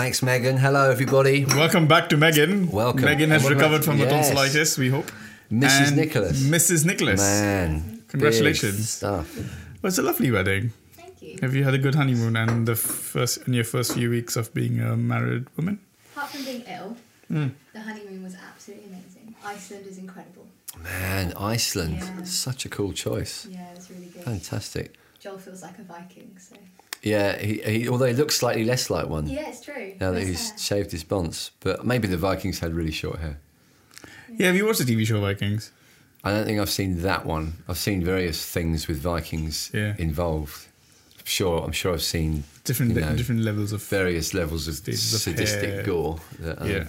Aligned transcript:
Thanks, 0.00 0.22
Megan. 0.22 0.56
Hello, 0.56 0.90
everybody. 0.90 1.44
Welcome 1.44 1.86
back 1.86 2.08
to 2.08 2.16
Megan. 2.16 2.70
Welcome. 2.70 3.04
Megan 3.04 3.28
has 3.32 3.46
recovered 3.46 3.84
from 3.84 3.98
Yes. 3.98 4.08
the 4.08 4.14
tonsillitis, 4.14 4.78
we 4.78 4.88
hope. 4.88 5.12
Mrs. 5.52 5.88
And 5.88 5.96
Nicholas. 5.96 6.42
Mrs. 6.42 6.86
Nicholas. 6.86 7.20
Man. 7.20 8.02
Congratulations. 8.08 8.76
big 8.78 8.86
Stuff. 8.86 9.36
Well, 9.36 9.88
it's 9.90 9.98
a 9.98 10.02
lovely 10.02 10.30
wedding. 10.30 10.72
Thank 10.96 11.20
you. 11.20 11.36
Have 11.42 11.54
you 11.54 11.64
had 11.64 11.74
a 11.74 11.78
good 11.78 11.96
honeymoon 11.96 12.34
and 12.34 12.66
the 12.66 12.76
first 12.76 13.46
in 13.46 13.52
your 13.52 13.64
first 13.64 13.92
few 13.92 14.08
weeks 14.08 14.36
of 14.36 14.54
being 14.54 14.80
a 14.80 14.96
married 14.96 15.44
woman? 15.58 15.80
Apart 16.16 16.30
from 16.30 16.44
being 16.46 16.62
ill, 16.66 16.96
Mm. 17.30 17.50
the 17.74 17.80
honeymoon 17.82 18.22
was 18.22 18.34
absolutely 18.50 18.86
amazing. 18.86 19.34
Iceland 19.44 19.84
is 19.86 19.98
incredible. 19.98 20.46
Man, 20.82 21.34
Iceland. 21.36 21.98
Yeah. 22.00 22.24
Such 22.24 22.64
a 22.64 22.70
cool 22.70 22.94
choice. 22.94 23.46
Yeah, 23.50 23.68
it 23.72 23.76
was 23.76 23.90
really 23.90 24.06
good. 24.06 24.22
Fantastic. 24.24 24.94
Joel 25.22 25.36
feels 25.38 25.60
like 25.60 25.78
a 25.78 25.82
Viking, 25.82 26.30
so. 26.38 26.56
Yeah, 27.02 27.38
he, 27.38 27.54
he, 27.62 27.88
although 27.88 28.06
he 28.06 28.12
looks 28.12 28.36
slightly 28.36 28.64
less 28.64 28.90
like 28.90 29.08
one 29.08 29.26
Yeah, 29.26 29.48
it's 29.48 29.62
true. 29.62 29.94
now 30.00 30.10
that 30.12 30.22
he's 30.22 30.50
hair. 30.50 30.58
shaved 30.58 30.92
his 30.92 31.02
bonds. 31.04 31.50
But 31.60 31.84
maybe 31.86 32.06
the 32.08 32.16
Vikings 32.18 32.58
had 32.58 32.74
really 32.74 32.90
short 32.92 33.20
hair. 33.20 33.38
Yeah, 34.30 34.48
have 34.48 34.56
you 34.56 34.66
watched 34.66 34.84
the 34.84 34.96
TV 34.96 35.06
show 35.06 35.20
Vikings? 35.20 35.72
I 36.22 36.30
don't 36.32 36.44
think 36.44 36.60
I've 36.60 36.68
seen 36.70 37.00
that 37.02 37.24
one. 37.24 37.54
I've 37.68 37.78
seen 37.78 38.04
various 38.04 38.44
things 38.44 38.86
with 38.86 38.98
Vikings 38.98 39.70
Yeah. 39.72 39.94
involved. 39.98 40.66
I'm 41.18 41.24
sure, 41.24 41.62
I'm 41.64 41.72
sure 41.72 41.94
I've 41.94 42.02
seen 42.02 42.44
Different 42.64 42.94
you 42.94 43.00
know, 43.00 43.16
different 43.16 43.40
levels 43.42 43.72
of 43.72 43.82
various 43.82 44.34
levels 44.34 44.68
of 44.68 44.74
Stages 44.74 45.14
of 45.14 45.20
sadistic 45.22 45.86
gore. 45.86 46.20
That, 46.40 46.60
um, 46.60 46.68
Yeah. 46.70 46.84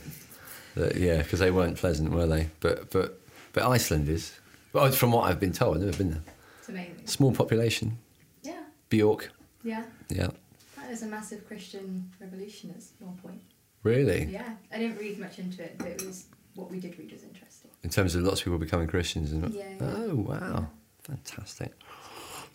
that- 0.76 0.98
yeah, 0.98 1.18
because 1.24 1.40
they 1.40 1.52
weren't 1.52 1.78
pleasant, 1.78 2.12
were 2.12 2.28
they? 2.28 2.50
But 2.60 2.92
but 2.92 3.18
but 3.54 3.64
Iceland 3.64 4.10
is. 4.10 4.34
Well, 4.74 4.92
from 4.92 5.12
what 5.14 5.30
I've 5.30 5.40
been 5.40 5.54
told, 5.54 5.78
I've 5.78 5.84
never 5.84 5.98
been 5.98 6.12
there. 6.12 6.22
It's 6.60 6.70
amazing. 6.70 7.08
Small 7.08 7.32
population. 7.34 7.98
Yeah, 8.44 8.64
Bjork. 8.90 9.32
Yeah. 9.64 9.84
Yeah. 10.10 10.30
That 10.78 10.90
was 10.90 11.04
a 11.04 11.08
massive 11.08 11.48
Christian 11.48 12.10
revolution 12.20 12.72
at 12.72 12.84
one 13.06 13.18
point. 13.18 13.42
Really? 13.84 14.26
Yeah, 14.26 14.54
I 14.72 14.78
didn't 14.78 14.98
read 14.98 15.20
much 15.20 15.40
into 15.40 15.64
it, 15.64 15.76
but 15.78 15.88
it 15.88 16.06
was 16.06 16.26
what 16.56 16.70
we 16.70 16.80
did 16.80 16.98
read 17.00 17.12
was 17.12 17.24
interesting. 17.24 17.72
In 17.84 17.90
terms 17.90 18.16
of 18.16 18.24
lots 18.24 18.42
of 18.42 18.46
people 18.46 18.60
becoming 18.60 18.88
Christians. 18.88 19.32
And, 19.32 19.54
Yeah. 19.54 19.66
Oh 19.82 20.16
wow, 20.16 20.68
fantastic. 21.04 21.72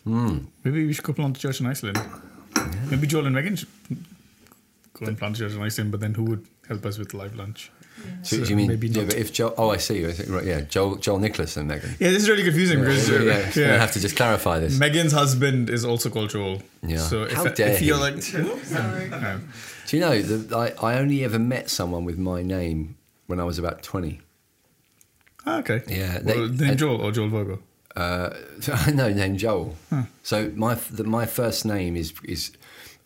Mm. 0.05 0.47
Maybe 0.63 0.85
we 0.85 0.93
should 0.93 1.03
go 1.03 1.13
plant 1.13 1.37
a 1.37 1.39
church 1.39 1.59
in 1.59 1.65
Iceland. 1.67 1.99
Maybe 2.89 3.07
Joel 3.07 3.25
and 3.25 3.35
Megan 3.35 3.55
should 3.57 3.67
go 4.93 5.05
and 5.07 5.17
plant 5.17 5.35
a 5.35 5.39
church 5.39 5.53
in 5.53 5.61
Iceland, 5.61 5.91
but 5.91 5.99
then 5.99 6.13
who 6.13 6.23
would 6.25 6.47
help 6.67 6.85
us 6.85 6.97
with 6.97 7.13
live 7.13 7.35
lunch? 7.35 7.71
Yeah. 7.97 8.11
So, 8.23 8.37
So 8.37 8.43
do 8.43 8.49
you 8.49 8.55
mean 8.55 8.67
maybe 8.67 8.87
yeah, 8.87 9.01
not. 9.03 9.09
but 9.11 9.17
if 9.17 9.31
Joel? 9.33 9.53
Oh, 9.57 9.69
I 9.69 9.77
see. 9.77 10.05
Right, 10.05 10.45
yeah, 10.45 10.61
Joel, 10.61 10.95
Joel 10.97 11.19
Nicholas 11.19 11.57
and 11.57 11.67
Megan. 11.67 11.89
Yeah, 11.99 12.09
this 12.11 12.23
is 12.23 12.29
really 12.29 12.43
confusing 12.43 12.79
because 12.79 13.09
yeah, 13.09 13.17
uh, 13.17 13.21
yeah, 13.23 13.51
yeah. 13.55 13.73
I 13.75 13.77
have 13.77 13.91
to 13.93 13.99
just 13.99 14.15
clarify 14.15 14.59
this. 14.59 14.77
Megan's 14.77 15.13
husband 15.13 15.69
is 15.69 15.83
also 15.85 16.09
called 16.09 16.29
Joel. 16.29 16.61
Yeah. 16.83 16.97
So 16.97 17.23
if, 17.23 17.31
How 17.33 17.45
if 17.45 17.55
dare 17.55 17.81
you're 17.83 17.97
he. 17.97 18.01
like, 18.01 18.21
Sorry. 18.63 19.09
No. 19.09 19.39
Do 19.87 19.97
you 19.97 20.01
know 20.01 20.21
that 20.21 20.53
I, 20.83 20.93
I 20.93 20.99
only 20.99 21.23
ever 21.23 21.39
met 21.39 21.69
someone 21.69 22.03
with 22.05 22.17
my 22.17 22.41
name 22.41 22.95
when 23.27 23.39
I 23.39 23.43
was 23.45 23.57
about 23.59 23.83
twenty. 23.83 24.19
Ah, 25.45 25.59
okay. 25.59 25.81
Yeah, 25.87 26.19
they- 26.19 26.35
Well, 26.35 26.47
then 26.49 26.69
and- 26.71 26.79
Joel 26.79 27.01
or 27.01 27.11
Joel 27.11 27.29
Virgo. 27.29 27.59
Uh, 27.95 28.29
no, 28.93 29.09
named 29.09 29.39
Joel. 29.39 29.75
So 30.23 30.51
my 30.55 30.75
the, 30.75 31.03
my 31.03 31.25
first 31.25 31.65
name 31.65 31.95
is 31.95 32.13
is 32.23 32.51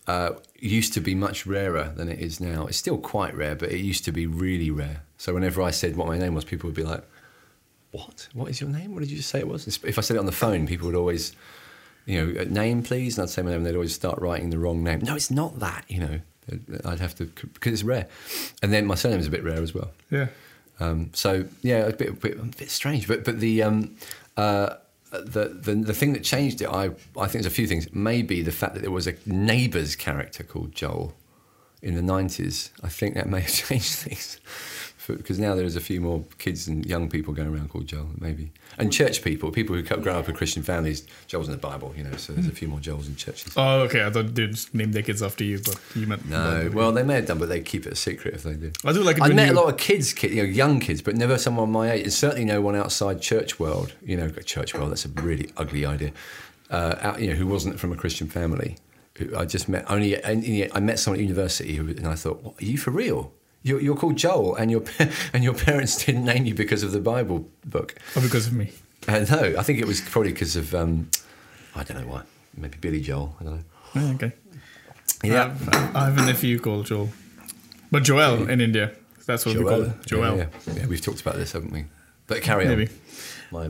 uh, 0.08 0.32
used 0.60 0.94
to 0.94 1.02
be 1.02 1.16
much 1.16 1.46
rarer 1.46 1.94
than 1.96 2.10
it 2.10 2.20
is 2.20 2.40
now. 2.40 2.66
It's 2.68 2.78
still 2.78 2.98
quite 2.98 3.36
rare, 3.36 3.56
but 3.56 3.72
it 3.72 3.80
used 3.80 4.06
to 4.06 4.12
be 4.12 4.26
really 4.28 4.72
rare. 4.72 5.04
So 5.18 5.34
whenever 5.34 5.62
I 5.62 5.72
said 5.72 5.96
what 5.96 6.08
my 6.08 6.18
name 6.18 6.34
was, 6.34 6.44
people 6.44 6.68
would 6.68 6.76
be 6.76 6.84
like, 6.84 7.04
"What? 7.92 8.28
What 8.34 8.50
is 8.50 8.60
your 8.62 8.70
name? 8.70 8.94
What 8.94 9.02
did 9.02 9.12
you 9.12 9.18
just 9.18 9.30
say 9.30 9.40
it 9.40 9.48
was?" 9.48 9.68
If 9.84 9.98
I 9.98 10.02
said 10.02 10.16
it 10.18 10.20
on 10.20 10.26
the 10.26 10.32
phone, 10.32 10.68
people 10.68 10.88
would 10.88 10.96
always, 10.96 11.36
you 12.06 12.20
know, 12.20 12.42
"Uh, 12.42 12.46
name 12.46 12.82
please, 12.84 13.18
and 13.18 13.24
I'd 13.24 13.30
say 13.30 13.42
my 13.42 13.52
name, 13.52 13.58
and 13.58 13.66
they'd 13.66 13.76
always 13.76 13.94
start 13.94 14.20
writing 14.20 14.50
the 14.50 14.58
wrong 14.58 14.84
name. 14.84 15.02
No, 15.04 15.16
it's 15.16 15.32
not 15.32 15.60
that. 15.60 15.86
You 15.88 16.00
know, 16.00 16.20
I'd 16.86 17.00
have 17.00 17.16
to 17.16 17.26
because 17.26 17.74
it's 17.74 17.84
rare, 17.84 18.08
and 18.64 18.74
then 18.74 18.86
my 18.86 18.96
surname 18.96 19.20
is 19.20 19.28
a 19.28 19.32
bit 19.32 19.44
rare 19.44 19.62
as 19.62 19.74
well. 19.74 19.92
Yeah. 20.10 20.28
Um, 20.80 21.12
so 21.14 21.46
yeah, 21.62 21.86
a 21.86 21.94
bit, 21.94 22.10
a 22.10 22.14
bit, 22.14 22.40
a 22.40 22.44
bit 22.44 22.72
strange, 22.72 23.08
but 23.08 23.24
but 23.24 23.40
the, 23.40 23.62
um, 23.62 23.96
uh, 24.36 24.78
the 25.12 25.50
the 25.50 25.76
the 25.76 25.94
thing 25.94 26.14
that 26.14 26.24
changed 26.24 26.62
it, 26.62 26.70
I 26.70 26.86
I 27.18 27.28
think 27.28 27.34
there's 27.34 27.46
a 27.46 27.50
few 27.50 27.68
things. 27.68 27.94
Maybe 27.94 28.42
the 28.42 28.52
fact 28.52 28.74
that 28.74 28.82
there 28.82 28.92
was 28.92 29.08
a 29.08 29.16
neighbours 29.26 29.96
character 29.96 30.44
called 30.44 30.74
Joel 30.74 31.14
in 31.82 31.96
the 31.96 32.02
'90s. 32.02 32.72
I 32.82 32.90
think 32.90 33.16
that 33.16 33.28
may 33.28 33.42
have 33.42 33.52
changed 33.68 33.94
things 33.96 34.40
because 35.08 35.40
now 35.40 35.56
there's 35.56 35.76
a 35.76 35.82
few 35.82 36.00
more 36.02 36.24
kids 36.38 36.68
and 36.68 36.86
young 36.86 37.10
people 37.10 37.34
going 37.34 37.48
around 37.48 37.70
called 37.70 37.88
Joel, 37.88 38.10
maybe, 38.20 38.52
and 38.78 38.92
church 38.94 39.24
people, 39.24 39.52
people 39.52 39.76
who 39.76 39.82
grow 39.82 40.20
up 40.20 40.30
in 40.30 40.36
Christian 40.36 40.64
families. 40.64 41.06
Joel's 41.28 41.48
in 41.48 41.52
the 41.54 41.58
Bible, 41.60 41.94
you 41.98 42.04
know, 42.04 42.16
so 42.18 42.34
there's 42.34 42.48
a 42.48 42.52
few 42.52 42.68
more 42.68 42.80
Joels 42.80 43.08
in 43.08 43.16
churches. 43.16 43.54
Oh, 43.58 43.82
okay. 43.82 44.06
I 44.06 44.10
thought 44.10 44.34
they'd 44.36 44.52
just 44.52 44.74
name 44.76 44.92
their 44.92 45.02
kids 45.04 45.22
after 45.24 45.44
you, 45.44 45.60
but 45.60 45.80
you 45.96 46.08
meant 46.08 46.28
No, 46.30 46.70
well, 46.74 46.92
they 46.92 47.04
may 47.04 47.16
have 47.16 47.26
done, 47.26 47.40
but 47.40 47.50
they 47.50 47.62
keep 47.62 47.86
it 47.86 47.94
a 47.94 47.96
secret 47.96 48.36
if 48.36 48.44
they 48.44 48.54
do. 48.54 48.72
I 48.86 48.94
do 48.94 49.02
like 49.04 49.20
I 49.22 49.30
met 49.30 49.48
you- 49.48 49.54
a 49.54 49.56
lot 49.60 49.70
of 49.70 49.78
kids, 49.78 50.14
kid, 50.14 50.32
you 50.32 50.38
know, 50.44 50.50
young 50.50 50.80
kids, 50.80 51.02
but 51.02 51.16
never 51.16 51.38
someone 51.38 51.72
my 51.72 51.92
age, 51.92 52.04
and 52.04 52.14
certainly 52.14 52.46
no 52.46 52.62
one 52.62 52.76
outside 52.76 53.22
church 53.22 53.60
world. 53.60 53.94
You 54.04 54.18
know, 54.18 54.30
church 54.30 54.74
world. 54.74 54.92
That's 54.92 55.06
a 55.06 55.10
really 55.10 55.52
ugly 55.58 55.86
idea. 55.86 56.12
Uh, 56.70 56.96
out, 57.02 57.20
you 57.22 57.28
know, 57.30 57.36
who 57.36 57.48
wasn't 57.48 57.80
from 57.80 57.92
a 57.92 57.96
Christian 57.96 58.28
family. 58.28 58.78
I 59.38 59.44
just 59.46 59.68
met 59.68 59.84
only. 59.92 60.24
I 60.26 60.80
met 60.80 60.98
someone 61.00 61.20
at 61.20 61.22
university, 61.24 61.76
who, 61.76 61.90
and 61.90 62.08
I 62.08 62.16
thought, 62.16 62.42
what, 62.44 62.62
"Are 62.62 62.66
you 62.66 62.78
for 62.78 62.92
real? 62.92 63.34
You're, 63.64 63.80
you're 63.80 63.96
called 63.96 64.16
Joel, 64.16 64.56
and 64.56 64.72
your 64.72 64.84
and 65.34 65.44
your 65.44 65.54
parents 65.54 66.04
didn't 66.06 66.26
name 66.26 66.46
you 66.46 66.56
because 66.56 66.84
of 66.84 66.92
the 66.92 67.00
Bible 67.00 67.48
book." 67.66 67.96
Oh, 68.16 68.22
because 68.22 68.48
of 68.48 68.54
me. 68.54 68.72
Uh, 69.08 69.26
no, 69.30 69.56
I 69.58 69.64
think 69.64 69.80
it 69.80 69.88
was 69.88 70.02
probably 70.02 70.32
because 70.32 70.56
of 70.56 70.74
um, 70.76 71.10
I 71.76 71.84
don't 71.84 72.02
know 72.02 72.08
why. 72.08 72.24
Maybe 72.56 72.78
Billy 72.80 73.02
Joel. 73.02 73.36
I 73.40 73.44
don't 73.44 73.56
know. 73.56 73.64
Oh, 73.96 74.14
okay. 74.16 74.32
Yeah. 75.24 75.56
I 75.72 75.76
have, 75.78 75.96
I 75.96 76.06
have 76.06 76.18
a 76.18 76.26
nephew 76.26 76.60
called 76.60 76.88
Joel, 76.88 77.10
but 77.92 78.04
Joel 78.04 78.50
in 78.50 78.62
India. 78.62 78.92
That's 79.26 79.46
what 79.46 79.56
we 79.56 79.64
call 79.64 79.84
it. 79.84 80.06
Joel. 80.06 80.38
Yeah, 80.38 80.48
yeah. 80.68 80.74
Yeah, 80.74 80.86
we've 80.88 81.02
talked 81.02 81.22
about 81.22 81.36
this, 81.36 81.52
haven't 81.52 81.72
we? 81.72 81.86
But 82.32 82.42
carry 82.44 82.66
Maybe. 82.68 82.88
on. 82.88 82.92
My, 83.54 83.66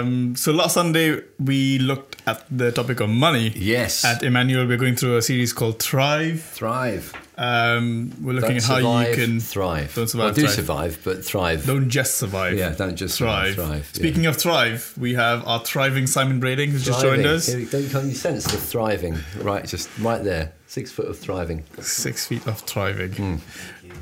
Um, 0.00 0.34
so 0.34 0.50
last 0.52 0.72
Sunday 0.74 1.20
we 1.38 1.78
looked 1.78 2.22
at 2.26 2.44
the 2.50 2.72
topic 2.72 3.00
of 3.00 3.10
money. 3.10 3.52
yes. 3.54 4.02
At 4.04 4.22
Emmanuel, 4.22 4.66
we're 4.66 4.78
going 4.78 4.96
through 4.96 5.18
a 5.18 5.22
series 5.22 5.52
called 5.52 5.78
Thrive. 5.78 6.42
thrive. 6.42 7.12
Um, 7.36 8.12
we're 8.22 8.32
looking 8.32 8.48
Don't 8.48 8.56
at 8.56 8.62
how 8.64 8.76
survive, 8.76 9.08
you 9.10 9.14
can 9.26 9.40
thrive. 9.40 9.94
Don't 9.94 10.08
survive, 10.08 10.24
Well, 10.24 10.32
do 10.34 10.40
thrive. 10.40 10.54
survive, 10.54 10.98
but 11.04 11.22
thrive. 11.22 11.66
Don't 11.66 11.90
just 11.90 12.14
survive. 12.14 12.56
Yeah, 12.56 12.70
don't 12.70 12.96
just 12.96 13.18
thrive. 13.18 13.56
survive, 13.56 13.68
thrive, 13.68 13.90
yeah. 13.92 13.98
Speaking 13.98 14.24
of 14.24 14.36
thrive, 14.38 14.94
we 14.96 15.12
have 15.16 15.46
our 15.46 15.60
thriving 15.60 16.06
Simon 16.06 16.40
Brading 16.40 16.70
who's 16.70 16.86
just 16.86 17.02
joined 17.02 17.26
us. 17.26 17.46
Here, 17.48 17.66
don't, 17.66 17.90
can 17.90 18.08
you 18.08 18.14
sense 18.14 18.44
the 18.44 18.56
thriving? 18.56 19.18
Right, 19.42 19.66
just 19.66 19.90
right 19.98 20.24
there. 20.24 20.52
Six 20.66 20.90
foot 20.90 21.08
of 21.08 21.18
thriving. 21.18 21.62
Six 21.82 22.26
feet 22.26 22.46
of 22.46 22.58
thriving. 22.60 23.12
Hmm. 23.12 23.34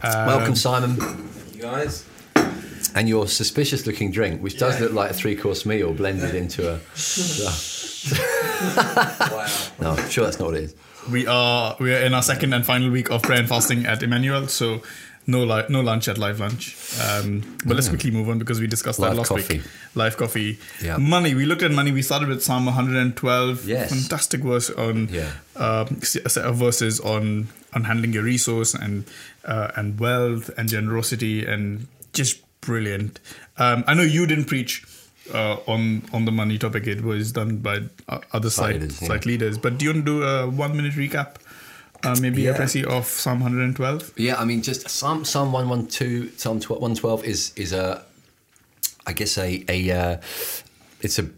Um, 0.04 0.26
Welcome, 0.28 0.54
Simon. 0.54 0.96
You 1.52 1.62
guys? 1.62 2.04
And 2.94 3.08
your 3.08 3.26
suspicious 3.26 3.86
looking 3.86 4.12
drink, 4.12 4.40
which 4.42 4.56
does 4.58 4.80
look 4.80 4.92
like 4.92 5.10
a 5.10 5.14
three 5.14 5.34
course 5.36 5.66
meal 5.66 5.92
blended 5.92 6.34
into 6.34 6.68
a. 6.74 6.78
Wow. 7.44 7.54
No, 9.80 9.90
I'm 9.92 10.08
sure 10.10 10.24
that's 10.24 10.38
not 10.38 10.46
what 10.46 10.54
it 10.56 10.64
is. 10.64 10.74
We 11.10 11.26
are 11.26 11.76
we 11.80 11.92
are 11.94 11.98
in 11.98 12.14
our 12.14 12.22
second 12.22 12.52
and 12.54 12.64
final 12.64 12.90
week 12.90 13.10
of 13.10 13.22
prayer 13.22 13.38
and 13.40 13.48
fasting 13.48 13.84
at 13.86 14.02
Emmanuel, 14.02 14.46
so 14.46 14.82
no 15.26 15.42
li- 15.44 15.64
no 15.68 15.80
lunch 15.80 16.06
at 16.08 16.16
live 16.18 16.38
lunch. 16.40 16.76
Um, 17.00 17.56
but 17.66 17.74
let's 17.74 17.88
quickly 17.88 18.10
move 18.10 18.28
on 18.28 18.38
because 18.38 18.60
we 18.60 18.66
discussed 18.66 19.00
that 19.00 19.16
last 19.16 19.28
coffee. 19.28 19.58
week. 19.58 19.66
Live 19.94 20.16
coffee. 20.16 20.58
Yeah. 20.82 20.96
Money. 20.98 21.34
We 21.34 21.44
looked 21.46 21.62
at 21.62 21.72
money. 21.72 21.92
We 21.92 22.02
started 22.02 22.28
with 22.28 22.42
Psalm 22.42 22.64
112. 22.66 23.66
Yes. 23.68 23.90
Fantastic 23.90 24.40
verse 24.42 24.70
on 24.70 25.08
Yeah. 25.10 25.32
um, 25.56 25.98
a 26.24 26.28
set 26.28 26.44
of 26.44 26.56
verses 26.56 27.00
on 27.00 27.48
on 27.74 27.84
handling 27.84 28.12
your 28.12 28.22
resource 28.22 28.74
and 28.74 29.04
uh, 29.44 29.72
and 29.76 29.98
wealth 29.98 30.50
and 30.56 30.68
generosity 30.68 31.44
and 31.44 31.86
just 32.12 32.40
brilliant. 32.64 33.20
Um, 33.58 33.84
I 33.86 33.94
know 33.94 34.02
you 34.02 34.26
didn't 34.26 34.46
preach. 34.46 34.84
Uh, 35.32 35.56
on 35.66 36.02
on 36.12 36.26
the 36.26 36.30
money 36.30 36.58
topic, 36.58 36.86
it 36.86 37.00
was 37.02 37.32
done 37.32 37.56
by 37.56 37.78
uh, 38.10 38.18
other 38.34 38.50
Site 38.50 38.74
site 38.74 38.74
leaders, 38.74 39.00
yeah. 39.00 39.08
site 39.08 39.24
leaders. 39.24 39.56
But 39.56 39.78
do 39.78 39.86
you 39.86 39.92
want 39.94 40.04
to 40.04 40.12
do 40.12 40.22
a 40.22 40.50
one 40.50 40.76
minute 40.76 40.92
recap, 40.92 41.36
uh, 42.02 42.14
maybe, 42.20 42.42
Yeah. 42.42 42.52
Apresi, 42.52 42.84
of 42.84 43.06
Psalm 43.06 43.40
112? 43.40 44.12
Yeah, 44.18 44.36
I 44.38 44.44
mean, 44.44 44.60
just 44.60 44.86
Psalm 44.90 45.24
Psalm 45.24 45.50
one 45.50 45.70
one 45.70 45.86
two, 45.86 46.30
Psalm 46.36 46.60
one 46.60 46.94
twelve 46.94 47.24
is 47.24 47.54
is 47.56 47.72
a, 47.72 48.02
I 49.06 49.14
guess 49.14 49.38
a 49.38 49.64
a, 49.66 49.90
uh, 49.90 50.16
it's 51.00 51.18
a 51.18 51.30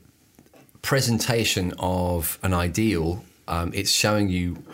presentation 0.83 1.73
of 1.79 2.41
an 2.43 2.55
ideal. 2.55 3.25
Um, 3.49 3.71
it's 3.73 3.93
showing 3.93 4.29
you 4.29 4.65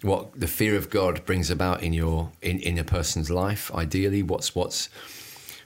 what 0.00 0.40
the 0.40 0.46
fear 0.46 0.76
of 0.76 0.88
God 0.88 1.24
brings 1.26 1.50
about 1.50 1.82
in 1.82 1.92
your 1.92 2.30
in, 2.40 2.58
in 2.60 2.78
a 2.78 2.84
person's 2.84 3.28
life. 3.30 3.70
Ideally, 3.74 4.22
what's 4.22 4.54
what's 4.54 4.88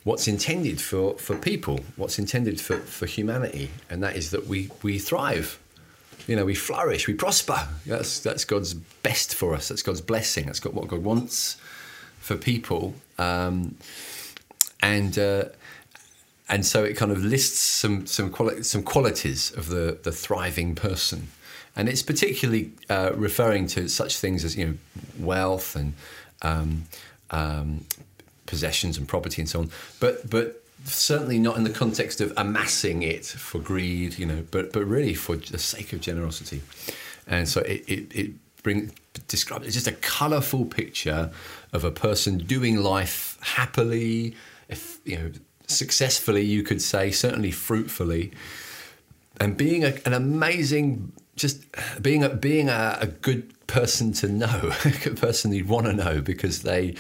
what's 0.05 0.27
intended 0.27 0.81
for, 0.81 1.15
for 1.19 1.37
people, 1.37 1.81
what's 1.97 2.19
intended 2.19 2.61
for, 2.61 2.79
for 2.79 3.07
humanity, 3.07 3.71
and 3.89 4.03
that 4.03 4.17
is 4.17 4.31
that 4.31 4.47
we 4.47 4.71
we 4.83 4.99
thrive. 4.99 5.59
You 6.27 6.37
know, 6.37 6.45
we 6.45 6.55
flourish, 6.55 7.09
we 7.09 7.15
prosper. 7.15 7.69
That's 7.87 8.21
that's 8.21 8.45
God's 8.45 8.75
best 8.75 9.35
for 9.35 9.55
us. 9.55 9.69
That's 9.69 9.83
God's 9.83 10.01
blessing. 10.01 10.47
That's 10.47 10.61
got 10.61 10.75
what 10.75 10.89
God 10.89 11.03
wants 11.03 11.57
for 12.19 12.37
people. 12.37 12.95
Um, 13.19 13.77
and 14.83 15.19
uh, 15.19 15.45
and 16.49 16.65
so 16.65 16.85
it 16.85 16.97
kind 16.97 17.13
of 17.13 17.25
lists 17.25 17.59
some 17.59 18.07
some 18.07 18.31
quali- 18.31 18.63
some 18.63 18.83
qualities 18.83 19.51
of 19.53 19.69
the 19.69 19.99
the 20.03 20.13
thriving 20.13 20.75
person, 20.75 21.29
and 21.77 21.89
it's 21.89 22.03
particularly 22.03 22.73
uh, 22.89 23.13
referring 23.15 23.67
to 23.69 23.89
such 23.89 24.17
things 24.17 24.45
as 24.45 24.57
you 24.57 24.67
know 24.67 24.75
wealth 25.19 25.77
and 25.77 25.95
um, 26.43 26.85
um, 27.31 27.85
possessions 28.51 28.99
and 28.99 29.09
property 29.09 29.41
and 29.41 29.49
so 29.49 29.61
on. 29.61 29.71
But 29.99 30.29
but 30.29 30.63
certainly 30.85 31.39
not 31.39 31.57
in 31.57 31.65
the 31.65 31.71
context 31.71 32.21
of 32.21 32.33
amassing 32.37 33.03
it 33.03 33.25
for 33.25 33.59
greed, 33.59 34.19
you 34.19 34.27
know, 34.27 34.45
but 34.51 34.73
but 34.73 34.85
really 34.85 35.15
for 35.15 35.37
the 35.37 35.59
sake 35.59 35.93
of 35.95 36.01
generosity. 36.01 36.61
And 37.27 37.49
so 37.49 37.61
it 37.63 37.85
it, 37.89 38.15
it 38.15 38.31
brings 38.63 38.93
describes 39.29 39.67
it's 39.67 39.75
just 39.75 39.87
a 39.87 39.93
colourful 39.93 40.67
picture 40.67 41.31
of 41.73 41.85
a 41.85 41.91
person 41.91 42.39
doing 42.39 42.77
life 42.77 43.39
happily, 43.41 44.35
if 44.69 44.99
you 45.05 45.17
know, 45.17 45.31
successfully, 45.67 46.43
you 46.43 46.63
could 46.63 46.83
say, 46.83 47.11
certainly 47.11 47.51
fruitfully, 47.51 48.33
and 49.41 49.57
being 49.57 49.85
a, 49.85 49.95
an 50.05 50.13
amazing, 50.13 51.13
just 51.37 51.65
being 52.03 52.23
a 52.25 52.29
being 52.29 52.69
a, 52.69 52.99
a 53.01 53.07
good 53.07 53.55
person 53.67 54.13
to 54.13 54.29
know, 54.29 54.73
a 54.85 54.91
good 54.91 55.17
person 55.17 55.53
you'd 55.53 55.69
want 55.69 55.87
to 55.87 55.93
know 55.93 56.21
because 56.21 56.63
they 56.63 56.95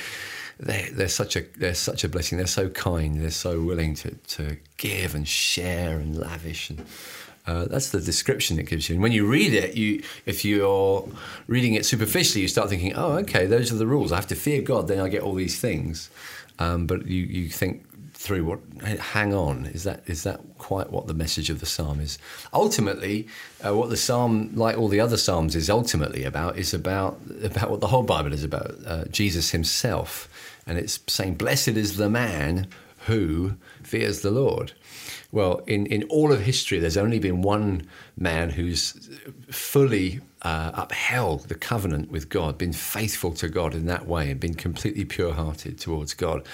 they 0.60 0.88
they're 0.92 1.08
such 1.08 1.36
a 1.36 1.44
they're 1.56 1.74
such 1.74 2.04
a 2.04 2.08
blessing. 2.08 2.38
They're 2.38 2.46
so 2.46 2.68
kind. 2.68 3.20
They're 3.20 3.30
so 3.30 3.60
willing 3.60 3.94
to 3.96 4.10
to 4.10 4.56
give 4.76 5.14
and 5.14 5.26
share 5.26 5.98
and 5.98 6.16
lavish 6.16 6.70
and. 6.70 6.84
Uh, 7.46 7.64
that's 7.64 7.88
the 7.88 8.00
description 8.00 8.60
it 8.60 8.66
gives 8.66 8.88
you. 8.88 8.94
And 8.94 9.02
when 9.02 9.12
you 9.12 9.26
read 9.26 9.54
it, 9.54 9.74
you 9.74 10.02
if 10.26 10.44
you're 10.44 11.08
reading 11.46 11.72
it 11.72 11.86
superficially, 11.86 12.42
you 12.42 12.48
start 12.48 12.68
thinking, 12.68 12.94
"Oh, 12.94 13.12
okay, 13.20 13.46
those 13.46 13.72
are 13.72 13.76
the 13.76 13.86
rules. 13.86 14.12
I 14.12 14.16
have 14.16 14.26
to 14.28 14.34
fear 14.34 14.60
God, 14.60 14.88
then 14.88 15.00
I 15.00 15.08
get 15.08 15.22
all 15.22 15.34
these 15.34 15.58
things." 15.58 16.10
Um, 16.58 16.86
but 16.86 17.06
you, 17.06 17.22
you 17.22 17.48
think 17.48 17.86
through 18.20 18.44
what 18.44 18.60
hang 18.98 19.32
on 19.32 19.64
is 19.64 19.84
that 19.84 20.02
is 20.06 20.24
that 20.24 20.38
quite 20.58 20.90
what 20.90 21.06
the 21.06 21.14
message 21.14 21.48
of 21.48 21.58
the 21.58 21.64
psalm 21.64 21.98
is 22.00 22.18
ultimately 22.52 23.26
uh, 23.66 23.74
what 23.74 23.88
the 23.88 23.96
psalm 23.96 24.50
like 24.54 24.76
all 24.76 24.88
the 24.88 25.00
other 25.00 25.16
psalms 25.16 25.56
is 25.56 25.70
ultimately 25.70 26.24
about 26.24 26.58
is 26.58 26.74
about 26.74 27.18
about 27.42 27.70
what 27.70 27.80
the 27.80 27.86
whole 27.86 28.02
bible 28.02 28.34
is 28.34 28.44
about 28.44 28.74
uh, 28.86 29.06
jesus 29.06 29.52
himself 29.52 30.28
and 30.66 30.78
it's 30.78 31.00
saying 31.06 31.34
blessed 31.34 31.68
is 31.68 31.96
the 31.96 32.10
man 32.10 32.66
who 33.06 33.54
fears 33.82 34.20
the 34.20 34.30
lord 34.30 34.72
well 35.32 35.60
in 35.66 35.86
in 35.86 36.02
all 36.04 36.32
of 36.32 36.42
history 36.42 36.78
there's 36.78 36.96
only 36.96 37.18
been 37.18 37.42
one 37.42 37.82
man 38.16 38.50
who's 38.50 39.10
fully 39.50 40.20
uh, 40.42 40.70
upheld 40.74 41.48
the 41.48 41.54
covenant 41.54 42.10
with 42.10 42.28
God, 42.28 42.56
been 42.56 42.72
faithful 42.72 43.32
to 43.34 43.48
God 43.48 43.74
in 43.74 43.86
that 43.86 44.06
way, 44.06 44.30
and 44.30 44.40
been 44.40 44.54
completely 44.54 45.04
pure 45.04 45.32
hearted 45.32 45.78
towards 45.78 46.14
God. 46.14 46.46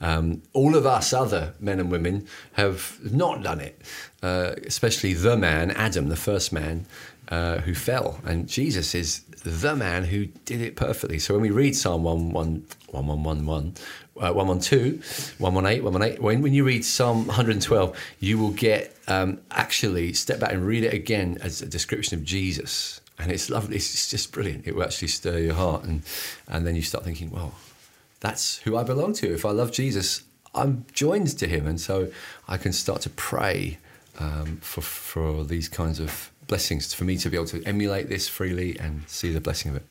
Um, 0.00 0.42
all 0.52 0.74
of 0.74 0.84
us 0.84 1.12
other 1.12 1.54
men 1.60 1.78
and 1.78 1.90
women 1.90 2.26
have 2.52 2.98
not 3.02 3.42
done 3.42 3.60
it, 3.60 3.80
uh, 4.22 4.54
especially 4.66 5.14
the 5.14 5.36
man, 5.36 5.70
Adam, 5.70 6.08
the 6.08 6.16
first 6.16 6.52
man. 6.52 6.86
Uh, 7.32 7.62
who 7.62 7.74
fell, 7.74 8.20
and 8.26 8.46
Jesus 8.46 8.94
is 8.94 9.22
the 9.42 9.74
man 9.74 10.04
who 10.04 10.26
did 10.44 10.60
it 10.60 10.76
perfectly. 10.76 11.18
So 11.18 11.32
when 11.32 11.40
we 11.40 11.48
read 11.48 11.74
Psalm 11.74 12.04
1111, 12.04 13.74
uh, 14.20 14.32
112, 14.34 15.40
118, 15.40 15.82
118, 15.82 16.22
when, 16.22 16.42
when 16.42 16.52
you 16.52 16.62
read 16.62 16.84
Psalm 16.84 17.26
112, 17.26 17.96
you 18.20 18.38
will 18.38 18.50
get 18.50 18.94
um, 19.08 19.40
actually 19.50 20.12
step 20.12 20.40
back 20.40 20.52
and 20.52 20.66
read 20.66 20.84
it 20.84 20.92
again 20.92 21.38
as 21.40 21.62
a 21.62 21.66
description 21.66 22.18
of 22.18 22.22
Jesus 22.22 23.00
and 23.22 23.30
it's 23.30 23.48
lovely. 23.48 23.76
It's 23.76 24.10
just 24.10 24.32
brilliant. 24.32 24.66
It 24.66 24.74
will 24.74 24.82
actually 24.82 25.08
stir 25.08 25.38
your 25.38 25.54
heart, 25.54 25.84
and 25.84 26.02
and 26.48 26.66
then 26.66 26.74
you 26.74 26.82
start 26.82 27.04
thinking, 27.04 27.30
well, 27.30 27.54
that's 28.20 28.58
who 28.58 28.76
I 28.76 28.82
belong 28.82 29.12
to. 29.14 29.32
If 29.32 29.44
I 29.44 29.50
love 29.50 29.72
Jesus, 29.72 30.24
I'm 30.54 30.84
joined 30.92 31.38
to 31.38 31.46
Him, 31.46 31.66
and 31.66 31.80
so 31.80 32.10
I 32.48 32.56
can 32.56 32.72
start 32.72 33.00
to 33.02 33.10
pray 33.10 33.78
um, 34.18 34.58
for 34.60 34.80
for 34.80 35.44
these 35.44 35.68
kinds 35.68 36.00
of 36.00 36.31
blessings 36.46 36.92
for 36.94 37.04
me 37.04 37.16
to 37.18 37.30
be 37.30 37.36
able 37.36 37.46
to 37.46 37.62
emulate 37.64 38.08
this 38.08 38.28
freely 38.28 38.78
and 38.78 39.02
see 39.08 39.32
the 39.32 39.40
blessing 39.40 39.70
of 39.70 39.76
it. 39.76 39.86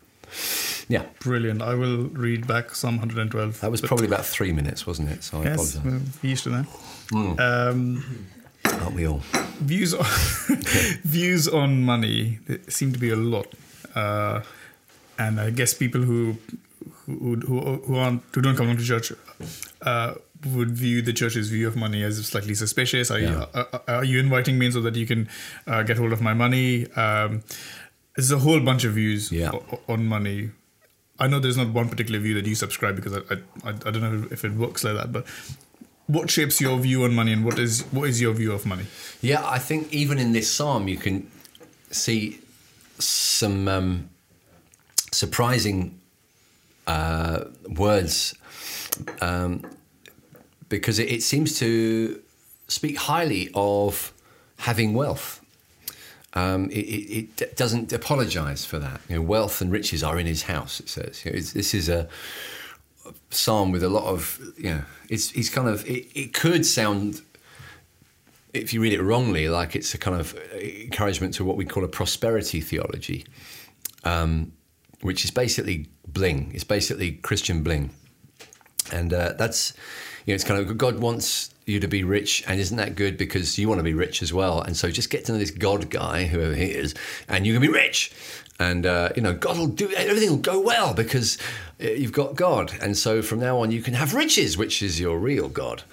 Yeah, 0.88 1.06
brilliant. 1.20 1.62
I 1.62 1.74
will 1.74 2.06
read 2.06 2.48
back 2.48 2.76
Psalm 2.76 2.98
112. 2.98 3.60
That 3.62 3.72
was 3.72 3.82
probably 3.82 4.08
about 4.08 4.26
three 4.26 4.52
minutes, 4.52 4.88
wasn't 4.88 5.10
it? 5.10 5.24
So 5.24 5.40
I 5.40 5.44
yes, 5.44 5.76
apologize. 5.76 6.20
We're 6.24 6.30
used 6.30 6.44
to 6.44 6.50
that. 6.50 6.66
Mm. 7.12 7.40
Um, 7.40 8.28
Aren't 8.66 8.96
we 8.96 9.08
all? 9.08 9.22
Views 9.60 9.94
on, 9.94 10.06
views 11.04 11.48
on 11.48 11.84
money 11.84 12.40
seem 12.68 12.94
to 12.94 13.00
be 13.00 13.10
a 13.10 13.16
lot, 13.16 13.48
uh, 13.96 14.42
and 15.18 15.40
I 15.40 15.50
guess 15.50 15.74
people 15.74 16.02
who 16.02 16.38
who 17.06 17.36
who, 17.36 17.60
who 17.60 17.96
aren't 17.96 18.24
who 18.34 18.42
don't 18.42 18.56
come 18.56 18.76
to 18.76 18.84
church 18.84 19.12
uh, 19.82 20.14
would 20.46 20.72
view 20.72 21.02
the 21.02 21.14
church's 21.14 21.50
view 21.50 21.68
of 21.68 21.76
money 21.76 22.04
as 22.04 22.26
slightly 22.26 22.56
suspicious. 22.56 23.12
Are, 23.12 23.20
yeah. 23.20 23.32
you, 23.32 23.38
uh, 23.54 23.64
are, 23.74 23.82
are, 23.88 24.04
you 24.04 24.20
inviting 24.20 24.58
me 24.58 24.72
so 24.72 24.82
that 24.82 24.96
you 24.96 25.06
can 25.06 25.30
uh, 25.68 25.84
get 25.84 25.98
hold 25.98 26.14
of 26.14 26.22
my 26.22 26.34
money? 26.34 26.92
Um, 26.94 27.44
there's 28.16 28.32
a 28.32 28.40
whole 28.40 28.60
bunch 28.60 28.84
of 28.84 28.94
views 28.94 29.32
yeah. 29.32 29.52
on 29.88 30.06
money. 30.06 30.52
I 31.20 31.28
know 31.28 31.40
there's 31.40 31.58
not 31.58 31.70
one 31.70 31.88
particular 31.90 32.20
view 32.20 32.34
that 32.34 32.46
you 32.46 32.56
subscribe 32.56 32.96
because 32.96 33.14
I, 33.14 33.36
I, 33.64 33.70
I 33.70 33.92
don't 33.92 34.02
know 34.02 34.28
if 34.32 34.44
it 34.44 34.54
works 34.54 34.84
like 34.84 34.96
that, 34.96 35.12
but 35.12 35.26
what 36.08 36.30
shapes 36.30 36.60
your 36.60 36.78
view 36.80 37.04
on 37.04 37.14
money 37.14 37.32
and 37.32 37.46
what 37.46 37.58
is 37.58 37.84
what 37.92 38.10
is 38.10 38.20
your 38.20 38.34
view 38.34 38.52
of 38.52 38.66
money 38.66 38.86
yeah 39.22 39.42
i 39.48 39.58
think 39.58 39.92
even 39.94 40.20
in 40.20 40.34
this 40.34 40.52
psalm 40.52 40.88
you 40.88 40.98
can 40.98 41.30
see 41.90 42.40
some 43.00 43.68
um, 43.68 44.10
surprising 45.12 46.00
uh, 46.88 47.46
words 47.70 48.36
um, 49.22 49.64
because 50.80 51.00
it, 51.00 51.12
it, 51.12 51.22
seems 51.22 51.60
to 51.60 52.22
speak 52.68 52.98
highly 52.98 53.50
of 53.54 54.12
having 54.58 54.94
wealth 54.94 55.42
um, 56.34 56.70
it, 56.70 56.80
it, 56.80 57.42
it, 57.42 57.58
doesn't 57.58 57.92
apologize 57.92 58.64
for 58.64 58.80
that. 58.80 59.02
You 59.10 59.18
know, 59.18 59.22
wealth 59.22 59.60
and 59.60 59.70
riches 59.70 60.02
are 60.02 60.18
in 60.18 60.26
his 60.26 60.44
house. 60.44 60.80
It 60.80 60.88
says 60.88 61.26
you 61.26 61.32
know, 61.32 61.40
this 61.40 61.74
is 61.74 61.90
a 61.90 62.08
psalm 63.30 63.72
with 63.72 63.84
a 63.84 63.90
lot 63.90 64.06
of 64.06 64.40
you 64.58 64.70
know 64.70 64.82
it's 65.10 65.32
it's 65.34 65.50
kind 65.50 65.68
of 65.68 65.86
it, 65.86 66.08
it 66.16 66.34
could 66.34 66.66
sound 66.66 67.22
if 68.54 68.74
you 68.74 68.82
read 68.82 68.94
it 68.94 69.02
wrongly 69.02 69.50
like 69.50 69.76
it's 69.76 69.94
a 69.94 69.98
kind 69.98 70.20
of 70.20 70.38
encouragement 70.54 71.34
to 71.34 71.44
what 71.44 71.58
we 71.58 71.66
call 71.66 71.84
a 71.84 71.88
prosperity 71.88 72.62
theology 72.62 73.26
um, 74.04 74.52
which 75.02 75.26
is 75.26 75.32
basically 75.32 75.88
bling 76.08 76.52
it's 76.54 76.64
basically 76.64 77.14
christian 77.14 77.64
bling 77.64 77.90
and 78.92 79.14
uh, 79.14 79.34
that's 79.38 79.74
you 80.26 80.32
know 80.32 80.36
it's 80.36 80.44
kind 80.44 80.60
of 80.60 80.78
god 80.78 81.00
wants 81.00 81.54
you 81.66 81.80
to 81.80 81.88
be 81.88 82.04
rich 82.04 82.44
and 82.48 82.60
isn't 82.60 82.78
that 82.78 82.96
good 82.96 83.18
because 83.18 83.58
you 83.58 83.68
want 83.68 83.80
to 83.80 83.84
be 83.84 83.94
rich 83.94 84.22
as 84.22 84.34
well 84.34 84.62
and 84.62 84.76
so 84.76 84.90
just 84.90 85.10
get 85.10 85.26
to 85.26 85.32
know 85.32 85.38
this 85.38 85.52
god 85.52 85.90
guy 85.90 86.26
whoever 86.26 86.56
he 86.56 86.66
is 86.66 86.94
and 87.28 87.46
you 87.46 87.54
can 87.54 87.62
be 87.62 87.70
rich 87.70 88.12
and 88.62 88.86
uh, 88.86 89.10
you 89.16 89.22
know 89.22 89.34
God 89.34 89.58
will 89.58 89.68
do 89.68 89.92
everything 89.94 90.30
will 90.30 90.38
go 90.38 90.60
well 90.60 90.94
because 90.94 91.38
uh, 91.82 91.88
you've 91.88 92.14
got 92.14 92.36
God, 92.36 92.72
and 92.80 92.96
so 92.96 93.22
from 93.22 93.40
now 93.40 93.60
on 93.60 93.72
you 93.72 93.82
can 93.82 93.96
have 93.96 94.14
riches, 94.14 94.58
which 94.58 94.84
is 94.84 95.00
your 95.00 95.18
real 95.18 95.50
God. 95.50 95.84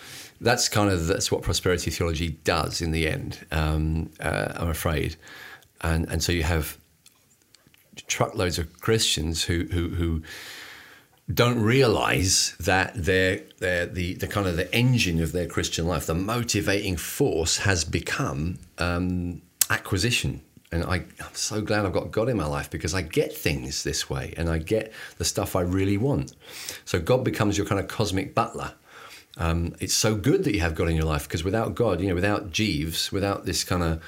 That's 0.40 0.68
kind 0.68 0.90
of 0.90 1.06
that's 1.06 1.32
what 1.32 1.42
prosperity 1.42 1.90
theology 1.90 2.30
does 2.44 2.80
in 2.80 2.92
the 2.92 3.08
end. 3.08 3.44
Um, 3.50 4.10
uh, 4.20 4.52
I'm 4.54 4.68
afraid, 4.68 5.16
and 5.80 6.06
and 6.08 6.22
so 6.22 6.30
you 6.30 6.42
have 6.42 6.76
truckloads 8.06 8.58
of 8.58 8.80
Christians 8.80 9.44
who 9.44 9.64
who, 9.64 9.88
who 9.88 10.22
don't 11.32 11.60
realize 11.60 12.56
that 12.60 12.92
they're, 12.94 13.42
they're 13.58 13.86
the, 13.86 14.14
the 14.14 14.26
kind 14.26 14.46
of 14.46 14.56
the 14.56 14.72
engine 14.74 15.22
of 15.22 15.32
their 15.32 15.46
Christian 15.46 15.86
life, 15.86 16.06
the 16.06 16.14
motivating 16.14 16.96
force 16.96 17.58
has 17.58 17.84
become 17.84 18.58
um, 18.78 19.42
acquisition 19.68 20.42
and 20.70 20.84
I, 20.84 20.96
am 20.96 21.34
so 21.34 21.62
glad 21.62 21.86
I've 21.86 21.92
got 21.92 22.10
God 22.10 22.28
in 22.28 22.36
my 22.36 22.46
life 22.46 22.70
because 22.70 22.92
I 22.92 23.02
get 23.02 23.32
things 23.32 23.84
this 23.84 24.10
way 24.10 24.34
and 24.36 24.48
I 24.48 24.58
get 24.58 24.92
the 25.16 25.24
stuff 25.24 25.56
I 25.56 25.62
really 25.62 25.96
want. 25.96 26.34
So 26.84 27.00
God 27.00 27.24
becomes 27.24 27.56
your 27.56 27.66
kind 27.66 27.80
of 27.80 27.88
cosmic 27.88 28.34
butler. 28.34 28.74
Um, 29.38 29.74
it's 29.80 29.94
so 29.94 30.14
good 30.14 30.44
that 30.44 30.54
you 30.54 30.60
have 30.60 30.74
God 30.74 30.88
in 30.88 30.96
your 30.96 31.06
life 31.06 31.26
because 31.26 31.42
without 31.42 31.74
God, 31.74 32.00
you 32.00 32.08
know, 32.08 32.14
without 32.14 32.50
Jeeves, 32.50 33.10
without 33.10 33.46
this 33.46 33.64
kind 33.64 33.82
of 33.82 34.02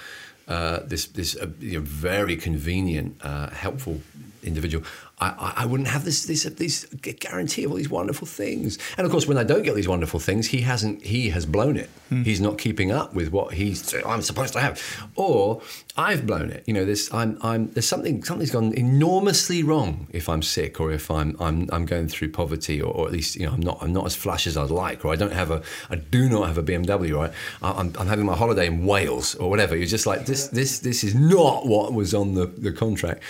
uh, 0.48 0.80
this 0.84 1.06
this 1.06 1.36
uh, 1.36 1.46
you 1.60 1.78
know, 1.78 1.84
very 1.84 2.36
convenient, 2.36 3.16
uh, 3.22 3.50
helpful 3.50 4.00
individual, 4.42 4.84
I, 5.20 5.52
I 5.58 5.66
wouldn't 5.66 5.88
have 5.88 6.04
this 6.04 6.24
this 6.24 6.44
this 6.44 6.86
guarantee 7.20 7.64
of 7.64 7.70
all 7.70 7.76
these 7.76 7.90
wonderful 7.90 8.26
things. 8.26 8.78
And 8.96 9.04
of 9.04 9.10
course, 9.12 9.26
when 9.26 9.36
I 9.36 9.44
don't 9.44 9.62
get 9.62 9.74
these 9.74 9.88
wonderful 9.88 10.18
things, 10.18 10.46
he 10.46 10.62
hasn't 10.62 11.02
he 11.02 11.28
has 11.30 11.44
blown 11.44 11.76
it. 11.76 11.90
Mm. 12.10 12.24
He's 12.24 12.40
not 12.40 12.56
keeping 12.56 12.90
up 12.90 13.12
with 13.14 13.30
what 13.30 13.52
he's 13.52 13.94
I'm 14.06 14.22
supposed 14.22 14.54
to 14.54 14.60
have, 14.60 14.82
or 15.16 15.60
I've 15.96 16.26
blown 16.26 16.50
it. 16.50 16.64
You 16.66 16.72
know, 16.72 16.86
this 16.86 17.12
I'm 17.12 17.38
I'm 17.42 17.70
there's 17.72 17.86
something 17.86 18.24
something's 18.24 18.50
gone 18.50 18.72
enormously 18.72 19.62
wrong 19.62 20.06
if 20.10 20.26
I'm 20.26 20.40
sick 20.42 20.80
or 20.80 20.90
if 20.90 21.10
I'm 21.10 21.36
I'm 21.38 21.68
I'm 21.70 21.84
going 21.84 22.08
through 22.08 22.30
poverty 22.32 22.80
or, 22.80 22.92
or 22.92 23.06
at 23.06 23.12
least 23.12 23.36
you 23.36 23.44
know 23.44 23.52
I'm 23.52 23.60
not 23.60 23.78
I'm 23.82 23.92
not 23.92 24.06
as 24.06 24.16
flush 24.16 24.46
as 24.46 24.56
I'd 24.56 24.70
like 24.70 25.04
or 25.04 25.12
I 25.12 25.16
don't 25.16 25.34
have 25.34 25.50
a 25.50 25.62
I 25.90 25.96
do 25.96 26.30
not 26.30 26.46
have 26.46 26.56
a 26.56 26.62
BMW 26.62 27.14
right. 27.14 27.32
I'm, 27.60 27.92
I'm 27.98 28.06
having 28.06 28.24
my 28.24 28.36
holiday 28.36 28.68
in 28.68 28.86
Wales 28.86 29.34
or 29.34 29.50
whatever. 29.50 29.76
You're 29.76 29.86
just 29.86 30.06
like 30.06 30.24
this 30.24 30.48
this 30.48 30.78
this 30.78 31.04
is 31.04 31.14
not 31.14 31.66
what 31.66 31.92
was 31.92 32.14
on 32.14 32.34
the 32.34 32.46
the 32.46 32.72
contract. 32.72 33.22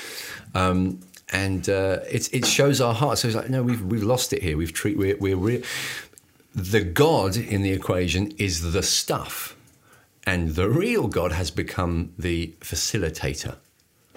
Um, 0.54 1.00
and 1.30 1.68
uh, 1.68 2.00
it, 2.10 2.32
it 2.34 2.46
shows 2.46 2.80
our 2.80 2.94
heart. 2.94 3.18
So 3.18 3.28
it's 3.28 3.36
like, 3.36 3.50
no, 3.50 3.62
we've, 3.62 3.82
we've 3.82 4.02
lost 4.02 4.32
it 4.32 4.42
here. 4.42 4.56
We've 4.56 4.72
treat, 4.72 4.98
we're, 4.98 5.16
we're 5.16 5.36
re- 5.36 5.64
the 6.54 6.82
God 6.82 7.36
in 7.36 7.62
the 7.62 7.70
equation 7.70 8.32
is 8.38 8.72
the 8.72 8.82
stuff, 8.82 9.56
and 10.26 10.50
the 10.50 10.68
real 10.68 11.06
God 11.06 11.32
has 11.32 11.50
become 11.50 12.12
the 12.18 12.54
facilitator. 12.60 13.56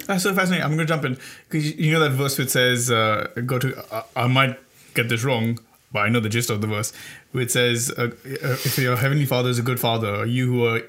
That's 0.08 0.24
so 0.24 0.34
fascinating. 0.34 0.63
I'm 0.63 0.72
going 0.72 0.79
to 0.79 0.86
jump 0.86 1.05
in 1.05 1.17
because 1.48 1.75
you 1.75 1.93
know 1.93 2.00
that 2.00 2.12
verse 2.12 2.38
which 2.38 2.50
says, 2.50 2.91
uh, 2.91 3.27
"Go 3.46 3.60
to." 3.60 4.05
I 4.15 4.27
might 4.27 4.60
get 4.96 5.08
this 5.10 5.24
wrong, 5.24 5.60
but 5.91 6.00
I 6.00 6.10
know 6.10 6.20
the 6.20 6.29
gist 6.29 6.50
of 6.50 6.62
the 6.62 6.67
verse, 6.67 6.91
which 7.32 7.51
says, 7.51 7.91
uh, 7.98 8.01
uh, 8.01 8.58
"If 8.65 8.77
your 8.77 8.98
heavenly 8.98 9.25
Father 9.25 9.50
is 9.50 9.60
a 9.60 9.62
good 9.62 9.79
Father, 9.79 10.25
you 10.25 10.51
who 10.51 10.65
are 10.65 10.82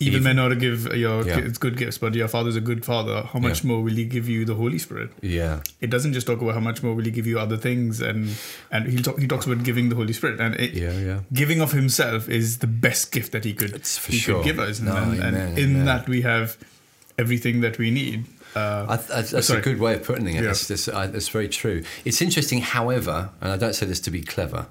evil 0.00 0.20
Evil. 0.20 0.24
men 0.34 0.38
ought 0.38 0.48
to 0.48 0.56
give 0.56 0.86
your 0.94 1.26
Yeah. 1.26 1.40
kids 1.40 1.58
good 1.58 1.76
gifts, 1.76 1.98
but 1.98 2.14
your 2.14 2.28
father's 2.28 2.56
a 2.56 2.60
good 2.60 2.84
Father. 2.84 3.22
How 3.32 3.38
much 3.38 3.62
Yeah. 3.62 3.68
more 3.68 3.82
will 3.82 3.94
He 3.94 4.04
give 4.04 4.28
you 4.28 4.44
the 4.44 4.54
Holy 4.54 4.78
Spirit?" 4.78 5.10
Yeah. 5.22 5.60
It 5.80 5.90
doesn't 5.90 6.12
just 6.12 6.26
talk 6.26 6.40
about 6.42 6.54
how 6.54 6.60
much 6.60 6.82
more 6.82 6.94
will 6.94 7.04
He 7.04 7.10
give 7.10 7.26
you 7.26 7.38
other 7.38 7.56
things, 7.56 8.00
and 8.00 8.30
and 8.70 8.86
he 8.88 8.96
talk, 9.02 9.18
he 9.18 9.26
talks 9.26 9.46
about 9.46 9.62
giving 9.64 9.88
the 9.88 9.96
Holy 9.96 10.12
Spirit, 10.12 10.40
and 10.40 10.54
it, 10.56 10.72
Yeah, 10.74 10.98
yeah. 10.98 11.20
giving 11.32 11.60
of 11.60 11.72
Himself 11.72 12.28
is 12.28 12.58
the 12.58 12.66
best 12.66 13.12
gift 13.12 13.32
that 13.32 13.44
He 13.44 13.52
could 13.54 13.86
for 13.86 14.12
He 14.12 14.18
sure. 14.18 14.36
could 14.42 14.44
give 14.44 14.58
us, 14.58 14.80
No, 14.80 14.94
and, 14.96 15.20
and 15.22 15.58
in 15.58 15.70
amen. 15.70 15.84
that 15.86 16.08
we 16.08 16.22
have 16.22 16.56
everything 17.18 17.60
that 17.62 17.78
we 17.78 17.90
need. 17.90 18.24
Uh, 18.54 18.86
I, 18.88 18.96
that's 18.96 19.30
that's 19.32 19.46
sorry. 19.48 19.60
a 19.60 19.62
good 19.62 19.78
way 19.78 19.94
of 19.94 20.02
putting 20.04 20.26
it. 20.28 20.34
Yeah. 20.42 20.50
It's, 20.50 20.70
it's, 20.70 20.88
uh, 20.88 21.10
it's 21.12 21.28
very 21.28 21.48
true. 21.48 21.82
It's 22.06 22.22
interesting, 22.22 22.62
however, 22.62 23.28
and 23.42 23.52
I 23.52 23.56
don't 23.58 23.74
say 23.74 23.84
this 23.86 24.00
to 24.00 24.10
be 24.10 24.22
clever. 24.22 24.66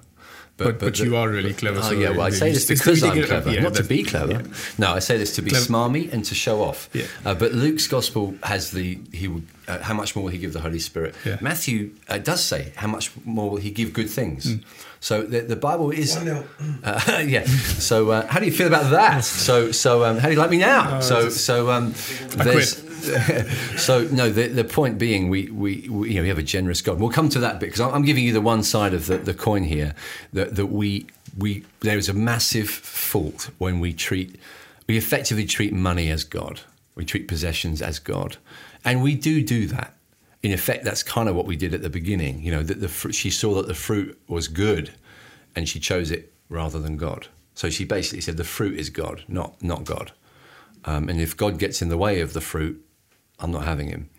But- 0.57 0.79
but 0.79 0.97
you 1.00 1.17
are 1.17 1.27
really 1.27 1.53
clever, 1.53 1.79
Oh 1.79 1.89
so 1.89 1.91
yeah, 1.91 2.12
well, 2.12 2.21
I 2.21 2.27
it's- 2.27 2.39
say 2.39 2.51
this 2.53 2.69
it's 2.69 2.79
because 2.81 3.03
I'm 3.03 3.21
clever, 3.24 3.51
yeah, 3.51 3.62
not 3.62 3.75
to 3.75 3.83
be 3.83 4.03
clever. 4.03 4.41
No, 4.77 4.93
I 4.93 5.00
say 5.00 5.17
this 5.17 5.35
to 5.35 5.41
be 5.41 5.50
Clever. 5.51 5.65
smarmy 5.65 6.12
and 6.13 6.24
to 6.25 6.33
show 6.35 6.62
off. 6.63 6.89
Yeah. 6.93 7.03
Uh, 7.25 7.33
but 7.35 7.51
Luke's 7.53 7.88
gospel 7.88 8.35
has 8.43 8.71
the 8.71 8.97
he 9.12 9.27
will. 9.27 9.41
Uh, 9.67 9.79
how 9.81 9.93
much 9.95 10.15
more 10.15 10.24
will 10.25 10.31
he 10.31 10.38
give 10.38 10.53
the 10.53 10.62
Holy 10.62 10.79
Spirit? 10.79 11.15
Yeah. 11.25 11.38
Matthew 11.41 11.89
uh, 12.07 12.19
does 12.19 12.41
say 12.43 12.71
how 12.75 12.88
much 12.88 13.12
more 13.25 13.50
will 13.50 13.57
he 13.57 13.71
give 13.71 13.91
good 13.93 14.09
things. 14.09 14.45
Hmm. 14.45 14.57
So 15.00 15.24
the, 15.24 15.41
the 15.41 15.55
Bible 15.57 15.91
is. 15.91 16.15
Uh, 16.83 17.24
yeah. 17.27 17.43
So 17.45 18.12
uh, 18.12 18.27
how 18.27 18.39
do 18.39 18.45
you 18.45 18.51
feel 18.51 18.67
about 18.67 18.91
that? 18.91 19.24
So 19.47 19.71
so 19.71 20.05
um, 20.05 20.17
how 20.19 20.27
do 20.29 20.33
you 20.35 20.39
like 20.39 20.51
me 20.51 20.59
now? 20.59 21.01
so 21.01 21.29
so 21.29 21.69
um, 21.71 21.93
I 22.39 22.43
there's. 22.45 22.81
so 23.77 24.03
no, 24.12 24.29
the, 24.29 24.47
the 24.47 24.63
point 24.63 24.97
being, 24.97 25.29
we, 25.29 25.50
we, 25.50 25.88
we 25.89 26.09
you 26.09 26.15
know 26.15 26.21
we 26.21 26.27
have 26.29 26.38
a 26.38 26.43
generous 26.43 26.81
God. 26.81 27.00
We'll 27.00 27.09
come 27.09 27.29
to 27.29 27.39
that 27.39 27.59
bit 27.59 27.67
because 27.67 27.81
I'm 27.81 28.03
giving 28.03 28.24
you 28.24 28.33
the 28.33 28.41
one 28.41 28.63
side 28.63 28.93
of 28.93 29.07
the, 29.07 29.17
the 29.17 29.33
coin 29.33 29.63
here 29.63 29.95
that 30.33 30.55
that 30.55 30.67
we 30.67 31.07
we 31.38 31.65
there 31.81 31.97
is 31.97 32.09
a 32.09 32.13
massive 32.13 32.69
fault 32.69 33.50
when 33.57 33.79
we 33.79 33.93
treat 33.93 34.39
we 34.88 34.97
effectively 34.97 35.45
treat 35.45 35.74
money 35.74 36.09
as 36.09 36.24
God. 36.24 36.62
We 36.95 37.05
treat 37.05 37.27
possessions 37.27 37.81
as 37.81 38.00
God, 38.00 38.38
and 38.83 39.03
we 39.03 39.15
do 39.15 39.43
do 39.43 39.67
that. 39.67 39.93
In 40.41 40.51
effect, 40.51 40.85
that's 40.85 41.03
kind 41.03 41.27
of 41.27 41.35
what 41.35 41.47
we 41.47 41.55
did 41.55 41.74
at 41.74 41.81
the 41.81 41.89
beginning. 41.89 42.41
You 42.41 42.51
know, 42.51 42.63
that 42.63 42.79
the 42.79 43.12
she 43.12 43.29
saw 43.29 43.55
that 43.55 43.67
the 43.67 43.74
fruit 43.74 44.19
was 44.27 44.47
good, 44.47 44.91
and 45.55 45.67
she 45.67 45.79
chose 45.79 46.12
it 46.12 46.31
rather 46.50 46.79
than 46.79 46.97
God. 46.97 47.27
So 47.53 47.69
she 47.69 47.85
basically 47.85 48.21
said 48.21 48.38
the 48.38 48.43
fruit 48.43 48.79
is 48.79 48.89
God, 48.89 49.24
not 49.27 49.62
not 49.62 49.83
God. 49.83 50.12
Um, 50.85 51.09
and 51.09 51.19
if 51.19 51.35
God 51.35 51.57
gets 51.57 51.81
in 51.81 51.89
the 51.89 51.97
way 51.97 52.21
of 52.21 52.33
the 52.33 52.41
fruit, 52.41 52.84
I'm 53.39 53.51
not 53.51 53.65
having 53.65 53.87
him. 53.87 54.09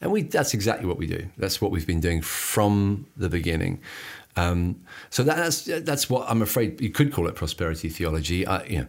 And 0.00 0.12
we, 0.12 0.22
that's 0.22 0.54
exactly 0.54 0.86
what 0.86 0.98
we 0.98 1.06
do. 1.06 1.28
That's 1.38 1.60
what 1.60 1.70
we've 1.70 1.86
been 1.86 2.00
doing 2.00 2.20
from 2.20 3.06
the 3.16 3.28
beginning. 3.28 3.80
Um, 4.36 4.82
so 5.08 5.22
that's, 5.22 5.62
that's 5.62 6.10
what 6.10 6.28
I'm 6.28 6.42
afraid 6.42 6.80
you 6.80 6.90
could 6.90 7.12
call 7.12 7.26
it 7.26 7.34
prosperity 7.34 7.88
theology. 7.88 8.46
I, 8.46 8.64
you 8.64 8.78
know, 8.80 8.86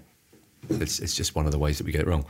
it's, 0.70 1.00
it's 1.00 1.16
just 1.16 1.36
one 1.36 1.46
of 1.46 1.52
the 1.52 1.60
ways 1.60 1.78
that 1.78 1.86
we 1.86 1.94
get 1.94 2.02
it 2.02 2.08
wrong. 2.08 2.26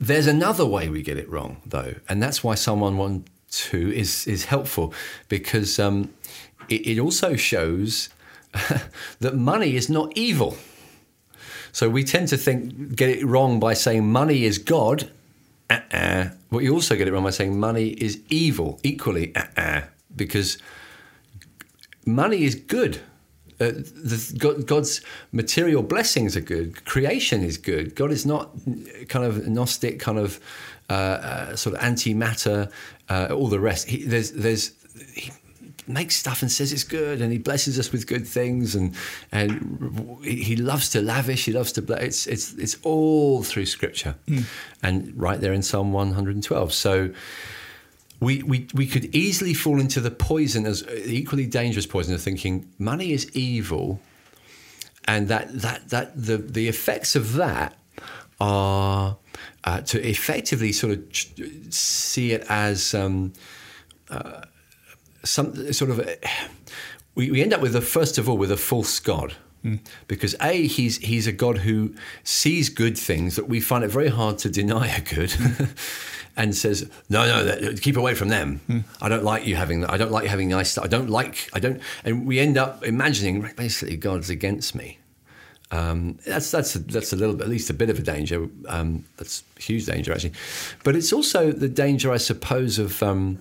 There's 0.00 0.28
another 0.28 0.64
way 0.64 0.88
we 0.88 1.02
get 1.02 1.18
it 1.18 1.28
wrong, 1.28 1.60
though, 1.66 1.94
and 2.08 2.22
that's 2.22 2.44
why 2.44 2.54
someone 2.54 2.96
one 2.96 3.24
112 3.50 3.92
is, 3.92 4.26
is 4.26 4.44
helpful 4.44 4.94
because 5.28 5.78
um, 5.80 6.12
it, 6.68 6.86
it 6.86 6.98
also 7.00 7.34
shows 7.34 8.10
that 9.20 9.34
money 9.34 9.74
is 9.74 9.90
not 9.90 10.12
evil. 10.16 10.56
So 11.72 11.88
we 11.88 12.04
tend 12.04 12.28
to 12.28 12.36
think 12.36 12.96
get 12.96 13.08
it 13.08 13.24
wrong 13.24 13.60
by 13.60 13.74
saying 13.74 14.10
money 14.10 14.44
is 14.44 14.58
God. 14.58 15.10
Uh-uh. 15.70 16.30
But 16.50 16.58
you 16.58 16.74
also 16.74 16.96
get 16.96 17.08
it 17.08 17.12
wrong 17.12 17.24
by 17.24 17.30
saying 17.30 17.58
money 17.58 17.88
is 17.88 18.20
evil 18.28 18.80
equally. 18.82 19.34
Uh-uh. 19.34 19.82
Because 20.14 20.58
money 22.04 22.42
is 22.42 22.54
good. 22.56 23.00
Uh, 23.60 23.72
the, 23.72 24.36
God, 24.38 24.66
God's 24.66 25.02
material 25.32 25.82
blessings 25.82 26.36
are 26.36 26.40
good. 26.40 26.84
Creation 26.86 27.42
is 27.42 27.58
good. 27.58 27.94
God 27.94 28.10
is 28.10 28.24
not 28.26 28.50
kind 29.08 29.24
of 29.24 29.46
gnostic, 29.46 30.00
kind 30.00 30.18
of 30.18 30.40
uh, 30.88 30.92
uh, 30.92 31.56
sort 31.56 31.76
of 31.76 31.82
antimatter. 31.82 32.70
Uh, 33.08 33.28
all 33.32 33.48
the 33.48 33.60
rest. 33.60 33.88
He, 33.88 34.04
there's, 34.04 34.32
there's, 34.32 34.72
he 35.14 35.32
makes 35.90 36.16
stuff 36.16 36.42
and 36.42 36.50
says 36.50 36.72
it's 36.72 36.84
good, 36.84 37.20
and 37.20 37.32
he 37.32 37.38
blesses 37.38 37.78
us 37.78 37.92
with 37.92 38.06
good 38.06 38.26
things, 38.26 38.74
and 38.74 38.94
and 39.32 40.18
he 40.24 40.56
loves 40.56 40.88
to 40.90 41.02
lavish. 41.02 41.44
He 41.44 41.52
loves 41.52 41.72
to 41.72 41.82
bless. 41.82 42.02
It's 42.02 42.26
it's 42.26 42.52
it's 42.54 42.76
all 42.82 43.42
through 43.42 43.66
Scripture, 43.66 44.14
and 44.82 45.12
right 45.16 45.40
there 45.40 45.52
in 45.52 45.62
Psalm 45.62 45.92
112. 45.92 46.72
So 46.72 47.10
we, 48.20 48.42
we, 48.42 48.68
we 48.74 48.86
could 48.86 49.14
easily 49.14 49.54
fall 49.54 49.80
into 49.80 49.98
the 50.00 50.10
poison 50.10 50.66
as 50.66 50.84
equally 51.06 51.46
dangerous 51.46 51.86
poison 51.86 52.14
of 52.14 52.20
thinking 52.20 52.70
money 52.78 53.12
is 53.12 53.34
evil 53.34 53.98
and 55.06 55.28
that, 55.28 55.60
that, 55.60 55.88
that 55.88 56.22
the, 56.22 56.36
the 56.36 56.68
effects 56.68 57.16
of 57.16 57.32
that 57.34 57.76
are 58.40 59.16
uh, 59.64 59.80
to 59.82 60.06
effectively 60.06 60.72
sort 60.72 60.92
of 60.92 61.04
see 61.72 62.32
it 62.32 62.44
as 62.48 62.94
um, 62.94 63.32
uh, 64.10 64.42
some 65.24 65.72
sort 65.72 65.90
of 65.90 66.08
we, 67.14 67.30
we 67.30 67.42
end 67.42 67.52
up 67.52 67.60
with 67.60 67.76
a 67.76 67.80
first 67.80 68.18
of 68.18 68.28
all 68.28 68.36
with 68.36 68.50
a 68.50 68.56
false 68.56 68.98
god. 69.00 69.34
Because 70.08 70.34
a 70.40 70.66
he's 70.66 70.96
he's 70.98 71.26
a 71.26 71.32
god 71.32 71.58
who 71.58 71.94
sees 72.24 72.70
good 72.70 72.96
things 72.96 73.36
that 73.36 73.46
we 73.46 73.60
find 73.60 73.84
it 73.84 73.88
very 73.88 74.08
hard 74.08 74.38
to 74.38 74.48
deny 74.48 74.96
are 74.96 75.02
good 75.02 75.34
and 76.36 76.56
says 76.56 76.88
no 77.10 77.26
no 77.26 77.44
that, 77.44 77.82
keep 77.82 77.98
away 77.98 78.14
from 78.14 78.28
them. 78.28 78.60
I 79.02 79.10
don't 79.10 79.22
like 79.22 79.46
you 79.46 79.56
having 79.56 79.82
that 79.82 79.90
i 79.90 79.98
don't 79.98 80.10
like 80.10 80.24
you 80.24 80.30
having 80.30 80.48
nice 80.48 80.70
stuff 80.70 80.84
i 80.84 80.88
don't 80.88 81.10
like 81.10 81.50
i 81.52 81.58
don't 81.58 81.82
and 82.04 82.26
we 82.26 82.38
end 82.38 82.56
up 82.56 82.82
imagining 82.84 83.50
basically 83.54 83.98
god's 83.98 84.30
against 84.30 84.74
me. 84.74 84.96
Um, 85.72 86.18
that's 86.26 86.50
that's 86.50 86.74
a, 86.74 86.80
that's 86.80 87.12
a 87.12 87.16
little 87.16 87.36
bit, 87.36 87.44
at 87.44 87.48
least 87.48 87.70
a 87.70 87.74
bit 87.74 87.90
of 87.90 87.98
a 87.98 88.02
danger. 88.02 88.48
Um, 88.66 89.04
that's 89.18 89.44
a 89.56 89.62
huge 89.62 89.86
danger 89.86 90.12
actually, 90.12 90.32
but 90.82 90.96
it's 90.96 91.12
also 91.12 91.52
the 91.52 91.68
danger, 91.68 92.10
I 92.10 92.16
suppose, 92.16 92.78
of 92.80 93.02
um, 93.02 93.38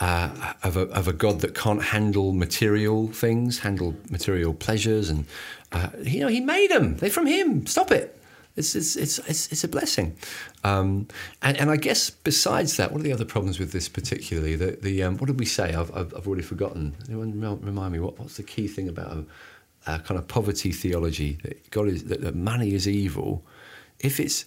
uh, 0.00 0.54
of, 0.62 0.76
a, 0.76 0.82
of 0.88 1.08
a 1.08 1.12
God 1.12 1.40
that 1.40 1.54
can't 1.54 1.82
handle 1.82 2.32
material 2.32 3.08
things, 3.08 3.60
handle 3.60 3.94
material 4.10 4.54
pleasures, 4.54 5.08
and 5.10 5.26
uh, 5.72 5.88
you 6.02 6.20
know 6.20 6.28
He 6.28 6.40
made 6.40 6.70
them. 6.70 6.96
They're 6.96 7.10
from 7.10 7.26
Him. 7.26 7.66
Stop 7.66 7.90
it. 7.90 8.20
It's 8.56 8.74
it's 8.76 8.94
it's 8.96 9.18
it's, 9.18 9.50
it's 9.52 9.64
a 9.64 9.68
blessing. 9.68 10.16
Um, 10.62 11.08
and 11.42 11.56
and 11.56 11.70
I 11.70 11.76
guess 11.76 12.10
besides 12.10 12.76
that, 12.76 12.92
what 12.92 13.00
are 13.00 13.04
the 13.04 13.12
other 13.12 13.24
problems 13.24 13.58
with 13.58 13.72
this 13.72 13.88
particularly? 13.88 14.56
The 14.56 14.78
the 14.80 15.02
um, 15.02 15.16
what 15.18 15.26
did 15.26 15.38
we 15.38 15.46
say? 15.46 15.74
I've 15.74 15.94
I've, 15.94 16.14
I've 16.14 16.26
already 16.26 16.42
forgotten. 16.42 16.94
Anyone 17.08 17.60
remind 17.62 17.92
me 17.92 17.98
what 17.98 18.18
what's 18.18 18.36
the 18.36 18.42
key 18.42 18.68
thing 18.68 18.88
about 18.88 19.12
a, 19.12 19.24
a 19.94 19.98
kind 20.00 20.18
of 20.18 20.28
poverty 20.28 20.70
theology 20.72 21.38
that 21.42 21.70
God 21.70 21.88
is 21.88 22.04
that, 22.04 22.20
that 22.20 22.36
money 22.36 22.74
is 22.74 22.86
evil. 22.88 23.44
If 23.98 24.20
it's 24.20 24.44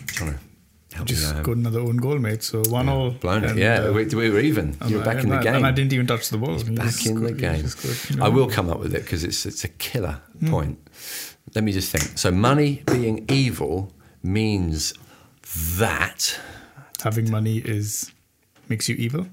I'm 0.00 0.06
trying 0.06 0.32
to 0.34 0.38
just 1.04 1.34
out. 1.34 1.42
got 1.42 1.56
another 1.56 1.80
own 1.80 1.96
goal, 1.96 2.18
mate. 2.18 2.42
So 2.42 2.62
one 2.68 2.88
all. 2.88 3.10
Blown 3.10 3.42
it, 3.44 3.56
yeah. 3.56 3.80
uh, 3.80 3.92
we, 3.92 4.04
we 4.06 4.30
were 4.30 4.38
even. 4.40 4.76
You're 4.86 5.02
I- 5.02 5.04
back 5.04 5.24
in 5.24 5.30
the 5.30 5.38
game. 5.38 5.56
And 5.56 5.66
I 5.66 5.72
didn't 5.72 5.92
even 5.92 6.06
touch 6.06 6.28
the 6.28 6.38
ball. 6.38 6.58
You 6.58 6.64
back 6.64 6.70
in 6.70 6.74
the 6.76 6.90
scored- 6.92 7.30
you 7.30 7.34
game. 7.36 7.66
scored, 7.66 8.10
you 8.10 8.16
know. 8.16 8.24
I 8.26 8.28
will 8.28 8.48
come 8.48 8.70
up 8.70 8.78
with 8.78 8.94
it 8.94 9.02
because 9.02 9.24
it's 9.24 9.44
it's 9.46 9.64
a 9.64 9.68
killer 9.68 10.20
Hmm. 10.40 10.50
point. 10.50 10.78
Let 11.54 11.64
me 11.64 11.72
just 11.72 11.90
think. 11.90 12.18
So 12.18 12.30
money 12.30 12.82
being 12.86 13.24
evil 13.28 13.92
means 14.22 14.94
that 15.78 16.38
Having 17.02 17.30
money 17.30 17.58
is 17.58 18.10
makes 18.68 18.88
you 18.88 18.94
evil. 18.96 19.26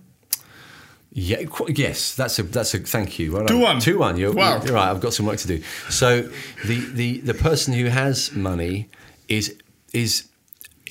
yeah 1.14 1.44
qu- 1.46 1.72
yes 1.74 2.16
that's 2.16 2.38
a 2.40 2.44
that's 2.44 2.74
a 2.74 2.80
thank 2.80 3.18
you 3.20 3.32
well 3.34 3.46
Two 3.46 3.60
one. 3.60 3.80
two 3.80 3.98
one 4.00 4.18
you're, 4.18 4.34
Wow. 4.34 4.62
you're 4.64 4.76
right 4.76 4.90
I've 4.90 5.00
got 5.02 5.14
some 5.14 5.26
work 5.26 5.38
to 5.40 5.48
do. 5.48 5.62
So 5.90 6.30
the 6.66 6.80
the 6.94 7.20
the 7.20 7.34
person 7.34 7.74
who 7.74 7.86
has 7.86 8.32
money 8.34 8.90
is 9.28 9.56
is 9.94 10.28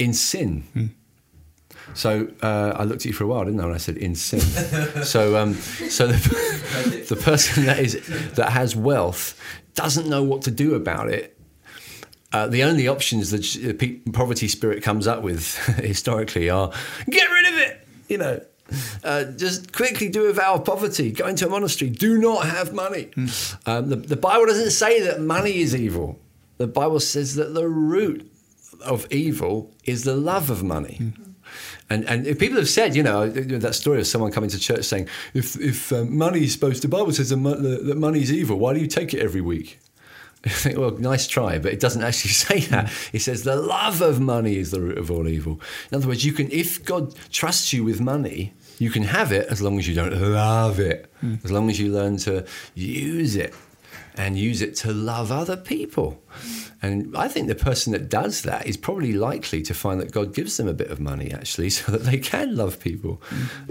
in 0.00 0.14
sin. 0.14 0.62
Hmm. 0.72 0.86
So 1.94 2.28
uh, 2.42 2.74
I 2.76 2.84
looked 2.84 3.02
at 3.02 3.06
you 3.06 3.12
for 3.12 3.24
a 3.24 3.26
while, 3.26 3.44
didn't 3.44 3.60
I? 3.60 3.64
And 3.64 3.74
I 3.74 3.78
said 3.78 3.96
in 3.96 4.14
sin. 4.14 4.40
so 5.04 5.36
um, 5.36 5.54
so 5.54 6.06
the, 6.06 7.06
the 7.08 7.16
person 7.16 7.66
that 7.66 7.78
is 7.78 8.00
that 8.34 8.50
has 8.50 8.76
wealth 8.76 9.40
doesn't 9.74 10.08
know 10.08 10.22
what 10.22 10.42
to 10.42 10.50
do 10.50 10.74
about 10.74 11.08
it. 11.10 11.36
Uh, 12.32 12.46
the 12.46 12.62
only 12.62 12.86
options 12.86 13.30
that 13.30 14.12
poverty 14.12 14.46
spirit 14.46 14.82
comes 14.84 15.06
up 15.08 15.22
with 15.22 15.56
historically 15.78 16.48
are 16.48 16.72
get 17.08 17.28
rid 17.28 17.52
of 17.52 17.58
it. 17.58 17.86
You 18.08 18.18
know, 18.18 18.40
uh, 19.02 19.24
just 19.24 19.72
quickly 19.72 20.08
do 20.08 20.26
a 20.26 20.32
vow 20.32 20.54
of 20.54 20.64
poverty. 20.64 21.10
Go 21.10 21.26
into 21.26 21.46
a 21.46 21.50
monastery. 21.50 21.90
Do 21.90 22.18
not 22.18 22.46
have 22.46 22.72
money. 22.72 23.10
Um, 23.66 23.88
the, 23.88 23.96
the 23.96 24.16
Bible 24.16 24.46
doesn't 24.46 24.70
say 24.70 25.00
that 25.02 25.20
money 25.20 25.58
is 25.58 25.74
evil. 25.74 26.20
The 26.58 26.66
Bible 26.66 27.00
says 27.00 27.34
that 27.36 27.54
the 27.54 27.68
root 27.68 28.29
of 28.82 29.06
evil 29.10 29.72
is 29.84 30.04
the 30.04 30.16
love 30.16 30.50
of 30.50 30.62
money. 30.62 31.12
And 31.88 32.04
and 32.08 32.26
if 32.26 32.38
people 32.38 32.58
have 32.58 32.68
said, 32.68 32.94
you 32.94 33.02
know, 33.02 33.28
that 33.28 33.74
story 33.74 33.98
of 33.98 34.06
someone 34.06 34.30
coming 34.30 34.50
to 34.50 34.58
church 34.58 34.84
saying, 34.84 35.08
if 35.34 35.58
if 35.60 35.92
um, 35.92 36.16
money 36.16 36.44
is 36.44 36.52
supposed 36.52 36.82
to, 36.82 36.88
the 36.88 36.96
Bible 36.96 37.12
says 37.12 37.30
that, 37.30 37.36
money 37.36 38.22
is 38.22 38.32
evil. 38.32 38.56
Why 38.58 38.74
do 38.74 38.80
you 38.80 38.86
take 38.86 39.12
it 39.14 39.20
every 39.20 39.40
week? 39.40 39.78
I 40.44 40.48
think, 40.50 40.78
well, 40.78 40.92
nice 40.92 41.26
try, 41.26 41.58
but 41.58 41.72
it 41.72 41.80
doesn't 41.80 42.02
actually 42.02 42.30
say 42.46 42.60
that. 42.70 42.92
It 43.12 43.20
says 43.20 43.42
the 43.42 43.56
love 43.56 44.00
of 44.00 44.20
money 44.20 44.56
is 44.56 44.70
the 44.70 44.80
root 44.80 44.98
of 44.98 45.10
all 45.10 45.28
evil. 45.28 45.60
In 45.90 45.96
other 45.96 46.08
words, 46.08 46.24
you 46.24 46.32
can, 46.32 46.50
if 46.50 46.82
God 46.84 47.14
trusts 47.30 47.72
you 47.72 47.84
with 47.84 48.00
money, 48.00 48.54
You 48.78 48.90
can 48.90 49.02
have 49.02 49.30
it 49.30 49.46
as 49.50 49.60
long 49.60 49.78
as 49.78 49.86
you 49.86 49.94
don't 49.94 50.14
love 50.18 50.80
it, 50.80 51.12
as 51.44 51.50
long 51.50 51.68
as 51.68 51.78
you 51.78 51.92
learn 51.92 52.16
to 52.18 52.46
use 52.74 53.36
it 53.36 53.52
and 54.16 54.38
use 54.38 54.62
it 54.62 54.76
to 54.76 54.92
love 54.92 55.30
other 55.32 55.56
people. 55.56 56.22
And 56.82 57.14
I 57.16 57.28
think 57.28 57.48
the 57.48 57.54
person 57.54 57.92
that 57.92 58.08
does 58.08 58.42
that 58.42 58.66
is 58.66 58.76
probably 58.76 59.12
likely 59.12 59.60
to 59.62 59.74
find 59.74 60.00
that 60.00 60.12
God 60.12 60.32
gives 60.32 60.56
them 60.56 60.66
a 60.66 60.72
bit 60.72 60.90
of 60.90 60.98
money 60.98 61.30
actually, 61.30 61.70
so 61.78 61.92
that 61.92 62.04
they 62.04 62.18
can 62.18 62.56
love 62.56 62.80
people. 62.80 63.20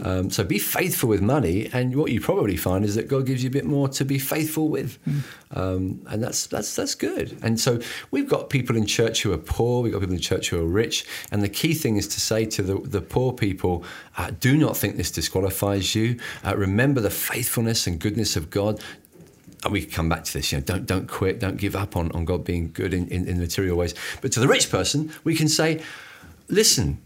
Um, 0.04 0.30
so 0.30 0.44
be 0.44 0.60
faithful 0.60 1.10
with 1.10 1.22
money, 1.22 1.70
and 1.74 1.96
what 1.96 2.12
you 2.12 2.22
probably 2.22 2.58
find 2.58 2.86
is 2.86 2.96
that 2.96 3.08
God 3.08 3.26
gives 3.26 3.44
you 3.44 3.50
a 3.50 3.52
bit 3.52 3.66
more 3.66 3.88
to 3.90 4.06
be 4.06 4.20
faithful 4.20 4.70
with, 4.70 5.00
um, 5.52 6.02
and 6.08 6.24
that's 6.24 6.48
that's 6.48 6.76
that's 6.76 6.96
good. 6.96 7.38
And 7.42 7.60
so 7.60 7.80
we've 8.12 8.30
got 8.30 8.50
people 8.50 8.76
in 8.76 8.86
church 8.86 9.24
who 9.24 9.34
are 9.34 9.38
poor, 9.38 9.82
we've 9.82 9.94
got 9.94 10.02
people 10.02 10.16
in 10.16 10.22
church 10.22 10.50
who 10.50 10.62
are 10.62 10.68
rich, 10.68 11.06
and 11.32 11.42
the 11.42 11.50
key 11.50 11.74
thing 11.74 11.98
is 11.98 12.08
to 12.10 12.20
say 12.20 12.46
to 12.46 12.62
the, 12.62 12.76
the 12.76 13.02
poor 13.02 13.34
people, 13.34 13.84
uh, 14.18 14.32
do 14.40 14.56
not 14.58 14.78
think 14.78 14.98
this 14.98 15.12
disqualifies 15.12 15.96
you. 15.96 16.20
Uh, 16.46 16.56
remember 16.56 17.02
the 17.02 17.10
faithfulness 17.10 17.88
and 17.88 18.00
goodness 18.00 18.36
of 18.36 18.50
God 18.50 18.80
and 19.64 19.74
we 19.74 19.82
can 19.82 19.92
come 19.92 20.10
back 20.10 20.24
to 20.24 20.34
this, 20.34 20.52
you 20.52 20.58
know, 20.58 20.64
don't 20.64 20.86
don't 20.86 21.08
quit, 21.08 21.40
don't 21.40 21.58
give 21.58 21.76
up 21.76 21.96
on, 21.96 22.12
on 22.14 22.26
God 22.26 22.44
being 22.44 22.72
good 22.72 22.94
in, 22.94 23.08
in, 23.08 23.28
in 23.28 23.40
material 23.40 23.78
ways. 23.78 23.94
But 24.22 24.32
to 24.34 24.40
the 24.40 24.48
rich 24.48 24.70
person, 24.70 25.12
we 25.24 25.36
can 25.36 25.50
say, 25.50 25.82
listen, 26.48 27.02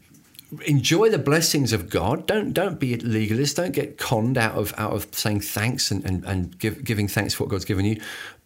enjoy 0.65 1.10
the 1.10 1.17
blessings 1.17 1.74
of 1.74 1.89
God. 1.89 2.27
Don't 2.27 2.53
don't 2.53 2.79
be 2.79 2.93
a 2.93 2.98
legalist. 2.98 3.57
Don't 3.57 3.72
get 3.72 3.98
conned 3.98 4.38
out 4.38 4.55
of 4.55 4.74
out 4.77 4.93
of 4.93 5.07
saying 5.12 5.41
thanks 5.41 5.91
and, 5.91 6.05
and, 6.05 6.24
and 6.25 6.57
give, 6.60 6.83
giving 6.83 7.07
thanks 7.07 7.33
for 7.33 7.43
what 7.43 7.50
God's 7.50 7.65
given 7.65 7.86
you. 7.86 8.01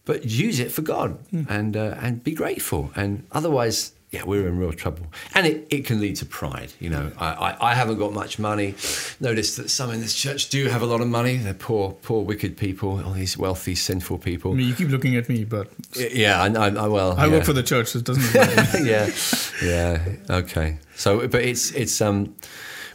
But 0.06 0.26
use 0.26 0.60
it 0.60 0.72
for 0.72 0.84
God 0.84 1.20
and 1.50 1.76
uh, 1.76 1.96
and 2.00 2.24
be 2.24 2.32
grateful. 2.32 2.92
And 2.96 3.28
otherwise, 3.32 3.92
yeah, 4.12 4.24
we're 4.24 4.48
in 4.48 4.58
real 4.58 4.72
trouble. 4.72 5.06
And 5.34 5.46
it, 5.46 5.68
it 5.70 5.86
can 5.86 6.00
lead 6.00 6.16
to 6.18 6.26
pride. 6.26 6.72
You 6.80 6.90
know, 6.90 7.12
I, 7.20 7.28
I, 7.28 7.72
I 7.72 7.74
haven't 7.76 7.98
got 7.98 8.14
much 8.14 8.40
money. 8.40 8.74
Notice 9.20 9.58
that 9.58 9.70
some 9.70 9.92
in 9.92 10.00
this 10.00 10.16
church 10.16 10.48
do 10.50 10.68
have 10.68 10.82
a 10.82 10.86
lot 10.86 11.02
of 11.02 11.08
money. 11.08 11.36
They're 11.36 11.54
poor, 11.54 11.92
poor, 11.92 12.24
wicked 12.24 12.56
people, 12.56 13.04
all 13.06 13.12
these 13.12 13.38
wealthy, 13.38 13.76
sinful 13.76 14.20
people. 14.20 14.54
I 14.54 14.56
mean, 14.56 14.68
you 14.70 14.76
keep 14.76 14.90
looking 14.90 15.18
at 15.18 15.28
me, 15.28 15.44
but 15.44 15.68
Yeah, 15.96 16.42
I, 16.42 16.48
I, 16.48 16.68
I 16.70 16.88
well, 16.88 17.18
I 17.18 17.26
yeah. 17.26 17.34
work 17.34 17.44
for 17.44 17.54
the 17.54 17.64
church, 17.64 17.90
so 17.90 18.00
it 18.00 18.06
doesn't 18.06 18.34
matter. 18.34 18.84
yeah, 18.86 19.10
yeah, 19.62 20.06
okay. 20.30 20.78
So, 20.96 21.28
but 21.28 21.42
it's 21.42 21.72
it's 21.72 22.00
um, 22.00 22.34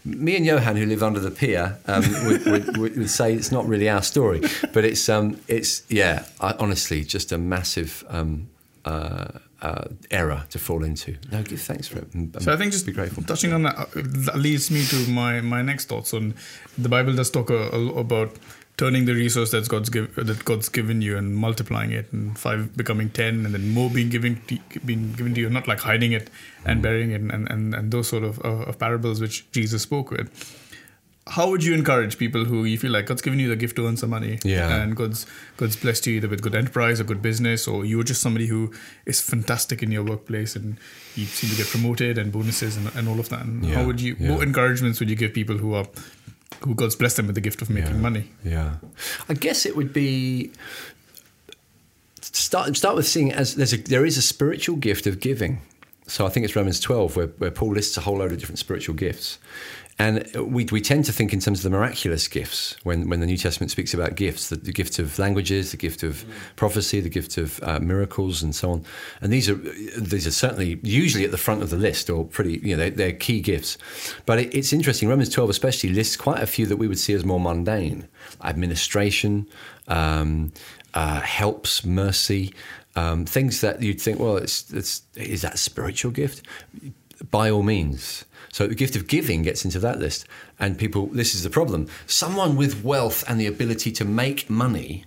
me 0.07 0.35
and 0.37 0.47
Johan 0.47 0.77
who 0.77 0.87
live 0.87 1.03
under 1.03 1.21
the 1.21 1.31
pier 1.31 1.79
um, 1.87 2.03
would, 2.27 2.45
would, 2.47 2.77
would, 2.79 2.97
would 2.97 3.11
say 3.11 3.35
it's 3.35 3.53
not 3.53 3.69
really 3.69 3.89
our 3.89 4.03
story, 4.03 4.41
but 4.73 4.85
it's 4.87 5.09
um, 5.11 5.39
it's 5.47 5.83
yeah, 5.91 6.25
honestly, 6.41 7.05
just 7.05 7.33
a 7.33 7.39
massive 7.39 8.03
um, 8.09 8.49
uh, 8.87 9.29
uh, 9.63 9.85
error 10.11 10.45
to 10.51 10.59
fall 10.59 10.83
into. 10.85 11.17
No, 11.31 11.43
give 11.43 11.61
thanks 11.61 11.89
for 11.89 11.99
it. 11.99 12.13
and- 12.15 12.37
So 12.43 12.53
I 12.53 12.57
think 12.57 12.73
just 12.73 12.85
be 12.87 12.93
grateful. 12.93 13.23
touching 13.23 13.53
on 13.53 13.63
that, 13.63 13.77
uh, 13.79 13.87
that 13.95 14.37
leads 14.39 14.71
me 14.71 14.85
to 14.87 15.09
my, 15.11 15.41
my 15.41 15.63
next 15.63 15.87
thoughts 15.89 16.13
on 16.13 16.35
the 16.77 16.89
Bible 16.89 17.15
does 17.15 17.31
talk 17.31 17.49
a, 17.51 17.71
a 17.71 17.95
about 17.99 18.31
turning 18.77 19.05
the 19.05 19.15
resource 19.15 19.51
that's 19.53 19.69
God's 19.69 19.89
give, 19.91 20.15
that 20.17 20.45
God's 20.45 20.69
given 20.69 21.03
you 21.03 21.17
and 21.17 21.37
multiplying 21.37 21.93
it, 21.93 22.13
and 22.13 22.37
five 22.39 22.77
becoming 22.77 23.11
ten, 23.11 23.45
and 23.47 23.55
then 23.55 23.69
more 23.71 23.89
being 23.91 24.09
given 24.09 24.41
to, 24.49 24.59
being 24.85 25.13
given 25.13 25.35
to 25.35 25.41
you, 25.43 25.51
not 25.51 25.69
like 25.69 25.79
hiding 25.81 26.13
it 26.13 26.29
and 26.65 26.81
Mm. 26.81 26.83
burying 26.83 27.11
it, 27.13 27.21
and, 27.21 27.49
and, 27.51 27.75
and 27.75 27.91
those 27.93 28.09
sort 28.09 28.25
of, 28.25 28.39
of, 28.41 28.63
of 28.69 28.79
parables 28.79 29.21
which 29.21 29.49
Jesus 29.53 29.83
spoke 29.83 30.11
with. 30.11 30.29
How 31.29 31.49
would 31.51 31.63
you 31.63 31.73
encourage 31.73 32.19
people 32.19 32.45
who 32.47 32.65
you 32.65 32.77
feel 32.77 32.91
like 32.91 33.07
God's 33.07 33.23
given 33.23 33.39
you 33.39 33.49
the 33.49 33.55
gift 33.55 33.77
to 33.77 33.87
earn 33.87 33.97
some 33.97 34.11
money, 34.11 34.41
Yeah. 34.45 34.83
and 34.83 34.97
God's 34.97 35.25
God's 35.57 35.77
blessed 35.77 36.07
you 36.09 36.17
either 36.17 36.27
with 36.29 36.43
good 36.43 36.55
enterprise 36.57 37.01
or 37.01 37.05
good 37.05 37.23
business, 37.23 37.69
or 37.69 37.85
you're 37.85 38.03
just 38.03 38.21
somebody 38.21 38.49
who 38.49 38.73
is 39.07 39.21
fantastic 39.21 39.83
in 39.85 39.93
your 39.93 40.03
workplace 40.03 40.57
and 40.57 40.79
you 41.15 41.27
seem 41.27 41.51
to 41.51 41.57
get 41.57 41.69
promoted 41.69 42.19
and 42.19 42.33
bonuses 42.33 42.77
and, 42.77 42.91
and 42.97 43.09
all 43.09 43.21
of 43.21 43.29
that. 43.29 43.43
And 43.45 43.65
Yeah, 43.65 43.77
how 43.77 43.85
would 43.87 44.01
you? 44.01 44.17
yeah. 44.19 44.33
What 44.33 44.43
encouragements 44.43 44.99
would 44.99 45.09
you 45.09 45.17
give 45.17 45.33
people 45.33 45.59
who 45.59 45.75
are 45.75 45.87
who 46.63 46.75
God's 46.75 46.97
blessed 46.97 47.17
them 47.19 47.27
with 47.27 47.35
the 47.37 47.41
gift 47.41 47.63
of 47.63 47.71
making 47.71 47.95
Yeah. 47.95 48.01
money? 48.01 48.25
Yeah, 48.45 48.75
I 49.29 49.35
guess 49.35 49.65
it 49.65 49.77
would 49.77 49.93
be 49.93 50.51
start 52.21 52.77
start 52.77 52.97
with 52.97 53.07
seeing 53.07 53.33
as 53.33 53.55
there's 53.57 53.73
a 53.73 53.77
there 53.77 54.05
is 54.05 54.17
a 54.19 54.23
spiritual 54.23 54.77
gift 54.77 55.07
of 55.07 55.21
giving. 55.21 55.61
So 56.09 56.27
I 56.27 56.31
think 56.31 56.45
it's 56.45 56.57
Romans 56.57 56.81
12 56.81 57.17
where, 57.17 57.27
where 57.39 57.51
Paul 57.53 57.75
lists 57.75 57.97
a 57.97 58.01
whole 58.01 58.19
load 58.19 58.33
of 58.33 58.39
different 58.39 58.59
spiritual 58.59 58.95
gifts. 58.97 59.39
And 59.99 60.27
we, 60.35 60.65
we 60.73 60.81
tend 60.81 61.05
to 61.05 61.13
think 61.13 61.33
in 61.33 61.41
terms 61.41 61.61
of 61.61 61.71
the 61.71 61.77
miraculous 61.77 62.27
gifts 62.27 62.77
when, 62.83 63.09
when 63.09 63.21
the 63.21 63.27
New 63.27 63.37
Testament 63.37 63.71
speaks 63.71 63.93
about 63.93 64.15
gifts 64.15 64.49
the, 64.49 64.57
the 64.57 64.73
gift 64.73 64.99
of 64.99 65.19
languages, 65.19 65.71
the 65.71 65.77
gift 65.77 66.03
of 66.03 66.25
prophecy, 66.57 67.01
the 67.01 67.11
gift 67.11 67.37
of 67.37 67.63
uh, 67.63 67.79
miracles, 67.79 68.43
and 68.43 68.55
so 68.55 68.73
on. 68.73 68.85
And 69.21 69.33
these 69.33 69.49
are 69.49 69.55
these 69.55 70.27
are 70.27 70.33
certainly 70.33 70.81
usually 70.83 71.25
at 71.25 71.31
the 71.31 71.39
front 71.39 71.63
of 71.63 71.71
the 71.71 71.77
list, 71.77 72.09
or 72.09 72.25
pretty 72.25 72.59
you 72.63 72.75
know 72.75 72.79
they're, 72.79 72.91
they're 72.91 73.13
key 73.13 73.41
gifts. 73.41 73.77
But 74.25 74.39
it, 74.39 74.55
it's 74.55 74.73
interesting. 74.73 75.09
Romans 75.09 75.29
12 75.29 75.51
especially 75.51 75.91
lists 75.91 76.17
quite 76.17 76.43
a 76.43 76.47
few 76.47 76.67
that 76.67 76.77
we 76.77 76.89
would 76.89 76.99
see 76.99 77.13
as 77.13 77.25
more 77.25 77.41
mundane: 77.41 78.09
administration, 78.43 79.47
um, 79.89 80.53
uh, 80.95 81.21
helps, 81.21 81.85
mercy, 81.85 82.55
um, 82.97 83.25
things 83.25 83.61
that 83.61 83.83
you'd 83.83 84.01
think, 84.01 84.19
well, 84.19 84.37
it's, 84.37 84.71
it's 84.73 85.03
is 85.15 85.43
that 85.43 85.55
a 85.55 85.59
spiritual 85.59 86.11
gift? 86.11 86.47
By 87.31 87.51
all 87.51 87.63
means. 87.63 88.25
So 88.53 88.67
the 88.67 88.75
gift 88.75 88.95
of 88.95 89.09
giving 89.09 89.43
gets 89.43 89.65
into 89.65 89.81
that 89.81 89.99
list. 89.99 90.27
And 90.61 90.79
people, 90.79 91.07
this 91.07 91.35
is 91.35 91.43
the 91.43 91.51
problem. 91.51 91.89
Someone 92.07 92.55
with 92.55 92.85
wealth 92.85 93.25
and 93.29 93.41
the 93.41 93.47
ability 93.47 93.91
to 93.93 94.05
make 94.05 94.49
money 94.49 95.05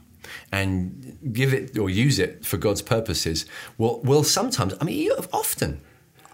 and 0.52 1.18
give 1.32 1.54
it 1.54 1.78
or 1.78 1.90
use 1.90 2.20
it 2.20 2.44
for 2.44 2.58
God's 2.58 2.82
purposes 2.82 3.46
will, 3.78 4.02
will 4.02 4.24
sometimes, 4.24 4.74
I 4.82 4.84
mean, 4.84 5.12
often, 5.32 5.80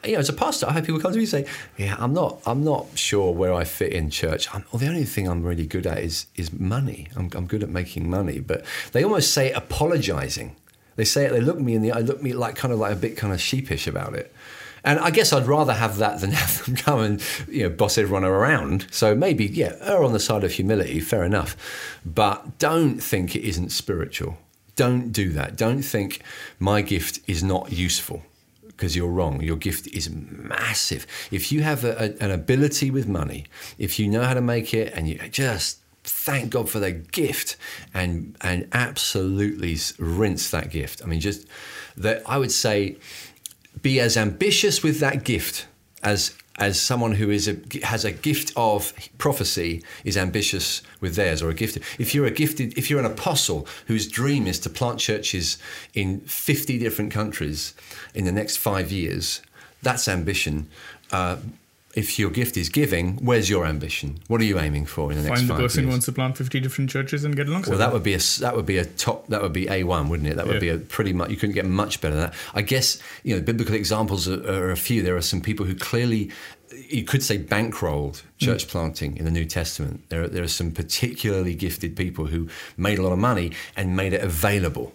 you 0.06 0.14
know, 0.14 0.20
as 0.20 0.30
a 0.30 0.34
pastor, 0.34 0.68
I 0.68 0.72
have 0.72 0.86
people 0.86 1.00
come 1.00 1.12
to 1.12 1.18
me 1.18 1.26
and 1.26 1.30
say, 1.30 1.46
"Yeah, 1.78 1.96
I'm 2.00 2.12
not, 2.12 2.42
I'm 2.48 2.64
not 2.64 2.98
sure 2.98 3.32
where 3.32 3.54
I 3.54 3.66
fit 3.66 3.94
in 3.94 4.10
church. 4.10 4.48
I'm, 4.52 4.66
well, 4.72 4.80
the 4.80 4.88
only 4.88 5.04
thing 5.04 5.28
I'm 5.28 5.44
really 5.44 5.68
good 5.68 5.86
at 5.86 6.00
is 6.00 6.26
is 6.36 6.52
money. 6.52 7.08
I'm, 7.16 7.30
I'm 7.36 7.46
good 7.46 7.62
at 7.62 7.70
making 7.70 8.10
money." 8.10 8.40
But 8.40 8.66
they 8.94 9.04
almost 9.04 9.32
say 9.32 9.52
apologizing. 9.52 10.56
They 10.96 11.06
say 11.06 11.26
it. 11.26 11.34
They 11.34 11.40
look 11.40 11.60
me 11.60 11.76
in 11.76 11.84
the 11.84 11.92
eye, 11.92 12.00
look 12.00 12.22
me 12.24 12.34
like 12.34 12.56
kind 12.56 12.74
of 12.74 12.80
like 12.80 12.94
a 12.94 12.96
bit 12.96 13.16
kind 13.16 13.32
of 13.32 13.40
sheepish 13.40 13.86
about 13.86 14.16
it. 14.16 14.34
And 14.84 15.00
I 15.00 15.12
guess 15.12 15.32
I'd 15.32 15.46
rather 15.46 15.74
have 15.74 15.98
that 15.98 16.22
than 16.22 16.32
have 16.42 16.66
them 16.66 16.76
come 16.76 17.00
and 17.02 17.24
you 17.48 17.64
know 17.64 17.70
boss 17.70 17.98
everyone 17.98 18.24
around. 18.24 18.88
So 18.92 19.14
maybe 19.16 19.46
yeah, 19.46 19.76
err 19.82 20.04
on 20.04 20.14
the 20.14 20.20
side 20.20 20.44
of 20.44 20.52
humility, 20.54 21.00
fair 21.00 21.24
enough. 21.24 21.56
But 22.06 22.58
don't 22.60 23.00
think 23.00 23.36
it 23.36 23.44
isn't 23.48 23.70
spiritual. 23.72 24.38
Don't 24.76 25.12
do 25.12 25.30
that. 25.34 25.56
Don't 25.58 25.84
think 25.84 26.22
my 26.60 26.82
gift 26.82 27.20
is 27.28 27.44
not 27.44 27.72
useful 27.72 28.24
because 28.66 28.96
you're 28.96 29.12
wrong. 29.12 29.42
Your 29.42 29.58
gift 29.58 29.86
is 29.88 30.10
massive. 30.10 31.06
If 31.30 31.52
you 31.52 31.62
have 31.62 31.84
a, 31.84 31.92
a- 32.20 32.24
an 32.24 32.32
ability 32.32 32.90
with 32.90 33.08
money, 33.08 33.46
if 33.78 34.00
you 34.00 34.08
know 34.08 34.24
how 34.24 34.34
to 34.34 34.42
make 34.42 34.74
it, 34.74 34.92
and 34.96 35.08
you 35.08 35.20
just 35.30 35.78
thank 36.04 36.50
God 36.50 36.68
for 36.68 36.80
the 36.80 36.92
gift, 36.92 37.58
and 37.94 38.36
and 38.42 38.68
absolutely 38.72 39.78
rinse 40.00 40.50
that 40.50 40.72
gift. 40.72 41.02
I 41.04 41.06
mean, 41.06 41.20
just 41.20 41.46
that 41.98 42.24
I 42.26 42.38
would 42.40 42.52
say, 42.52 42.96
be 43.82 44.00
as 44.00 44.18
ambitious 44.18 44.84
with 44.84 45.00
that 45.00 45.24
gift 45.24 45.68
as 46.04 46.36
as 46.58 46.80
someone 46.80 47.14
who 47.14 47.32
is 47.32 47.48
a, 47.48 47.56
has 47.82 48.06
a 48.06 48.12
gift 48.12 48.52
of 48.56 48.94
prophecy 49.18 49.82
is 50.04 50.18
ambitious 50.18 50.84
with 51.00 51.16
theirs 51.16 51.42
or 51.42 51.50
a 51.50 51.54
gift. 51.54 51.78
If 51.98 52.14
you're 52.14 52.26
a 52.26 52.32
gifted 52.32 52.78
if 52.78 52.90
you're 52.90 53.00
an 53.00 53.06
apostle 53.06 53.68
whose 53.88 54.08
dream 54.08 54.48
is 54.48 54.60
to 54.60 54.70
plant 54.70 55.00
churches 55.00 55.58
in 55.94 56.20
50 56.22 56.78
different 56.78 57.12
countries 57.12 57.74
in 58.14 58.26
the 58.26 58.32
next 58.32 58.58
five 58.58 58.92
years 58.92 59.42
that's 59.82 60.08
ambition. 60.08 60.68
Uh, 61.12 61.38
if 61.94 62.18
your 62.18 62.30
gift 62.30 62.56
is 62.58 62.70
giving 62.70 63.18
where's 63.18 63.50
your 63.50 63.66
ambition 63.66 64.18
what 64.28 64.40
are 64.42 64.46
you 64.46 64.60
aiming 64.60 64.86
for 64.86 65.12
in 65.12 65.18
the 65.18 65.24
next 65.24 65.42
Find 65.42 65.50
the 65.50 65.56
person 65.56 65.84
who 65.84 65.90
wants 65.90 66.06
to 66.06 66.12
plant 66.12 66.38
fifty 66.38 66.60
different 66.60 66.90
churches 66.90 67.24
and 67.24 67.36
get 67.36 67.48
along. 67.48 67.66
well, 67.68 67.78
that 67.78 67.92
would 67.94 68.04
be 68.04 68.14
a 68.14 68.20
that 68.40 68.56
would 68.56 68.66
be 68.66 68.78
a 68.78 68.86
top 68.86 69.28
that 69.28 69.42
would 69.42 69.54
be 69.54 69.68
a 69.70 69.84
one, 69.84 70.10
wouldn't 70.10 70.30
it? 70.30 70.36
That 70.36 70.48
would 70.48 70.56
Yeah. 70.56 70.60
be 70.60 70.70
a 70.70 70.78
pretty 70.78 71.14
much 71.14 71.30
you 71.30 71.38
couldn't 71.38 71.56
get 71.56 71.66
much 71.66 72.02
better 72.02 72.16
than 72.16 72.24
that. 72.26 72.34
I 72.54 72.62
guess 72.62 72.98
you 73.24 73.36
know 73.36 73.42
biblical 73.42 73.76
examples 73.76 74.28
are, 74.28 74.42
are 74.50 74.72
a 74.72 74.78
few. 74.78 75.02
There 75.02 75.18
are 75.18 75.22
some 75.22 75.42
people 75.42 75.66
who 75.66 75.76
clearly 75.76 76.32
you 76.90 77.04
could 77.04 77.24
say 77.24 77.38
bankrolled 77.38 78.22
church 78.38 78.66
mm. 78.66 78.70
planting 78.70 79.18
in 79.18 79.26
the 79.26 79.32
New 79.32 79.46
Testament. 79.46 80.08
There 80.10 80.24
are, 80.24 80.28
there 80.28 80.44
are 80.44 80.48
some 80.48 80.72
particularly 80.72 81.54
gifted 81.56 81.96
people 81.96 82.28
who 82.28 82.48
made 82.78 82.98
a 82.98 83.02
lot 83.02 83.12
of 83.12 83.20
money 83.20 83.52
and 83.76 83.96
made 83.96 84.14
it 84.14 84.22
available. 84.22 84.94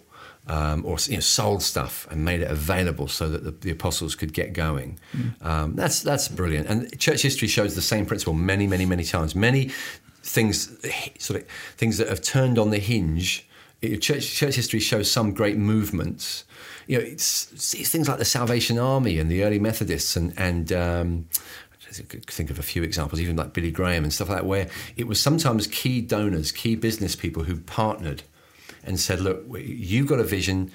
Um, 0.49 0.85
or 0.85 0.97
you 1.07 1.15
know, 1.15 1.19
sold 1.19 1.61
stuff 1.61 2.07
and 2.09 2.23
made 2.23 2.39
it 2.39 2.49
available 2.49 3.09
so 3.09 3.27
that 3.27 3.43
the, 3.43 3.51
the 3.51 3.69
apostles 3.69 4.15
could 4.15 4.31
get 4.31 4.53
going. 4.53 4.97
Um, 5.41 5.75
that's 5.75 6.01
that's 6.01 6.29
brilliant. 6.29 6.67
And 6.69 6.97
church 6.99 7.21
history 7.21 7.49
shows 7.49 7.75
the 7.75 7.81
same 7.81 8.05
principle 8.05 8.33
many, 8.33 8.65
many, 8.65 8.85
many 8.85 9.03
times. 9.03 9.35
Many 9.35 9.71
things, 10.27 10.69
sort 11.19 11.41
of 11.41 11.47
things 11.77 11.97
that 11.97 12.07
have 12.07 12.21
turned 12.21 12.59
on 12.59 12.69
the 12.69 12.79
hinge. 12.79 13.47
Church, 13.99 14.33
church 14.33 14.55
history 14.55 14.79
shows 14.79 15.11
some 15.11 15.33
great 15.33 15.57
movements. 15.57 16.45
You 16.87 16.97
know, 16.97 17.03
it's, 17.03 17.51
it's 17.73 17.89
things 17.89 18.07
like 18.07 18.17
the 18.17 18.25
Salvation 18.25 18.79
Army 18.79 19.19
and 19.19 19.29
the 19.29 19.43
early 19.43 19.59
Methodists 19.59 20.15
and 20.15 20.33
and. 20.37 20.71
Um, 20.71 21.27
I 21.89 22.01
could 22.03 22.25
think 22.27 22.49
of 22.49 22.59
a 22.59 22.63
few 22.63 22.83
examples, 22.83 23.21
even 23.21 23.37
like 23.37 23.53
Billy 23.53 23.71
Graham 23.71 24.03
and 24.03 24.13
stuff 24.13 24.27
like 24.27 24.39
that, 24.39 24.45
where 24.45 24.67
it 24.97 25.07
was 25.07 25.21
sometimes 25.21 25.67
key 25.67 26.01
donors, 26.01 26.51
key 26.51 26.75
business 26.75 27.15
people 27.15 27.43
who 27.43 27.57
partnered 27.61 28.23
and 28.83 28.99
said, 28.99 29.19
"Look, 29.19 29.43
you've 29.57 30.07
got 30.07 30.19
a 30.19 30.23
vision. 30.23 30.71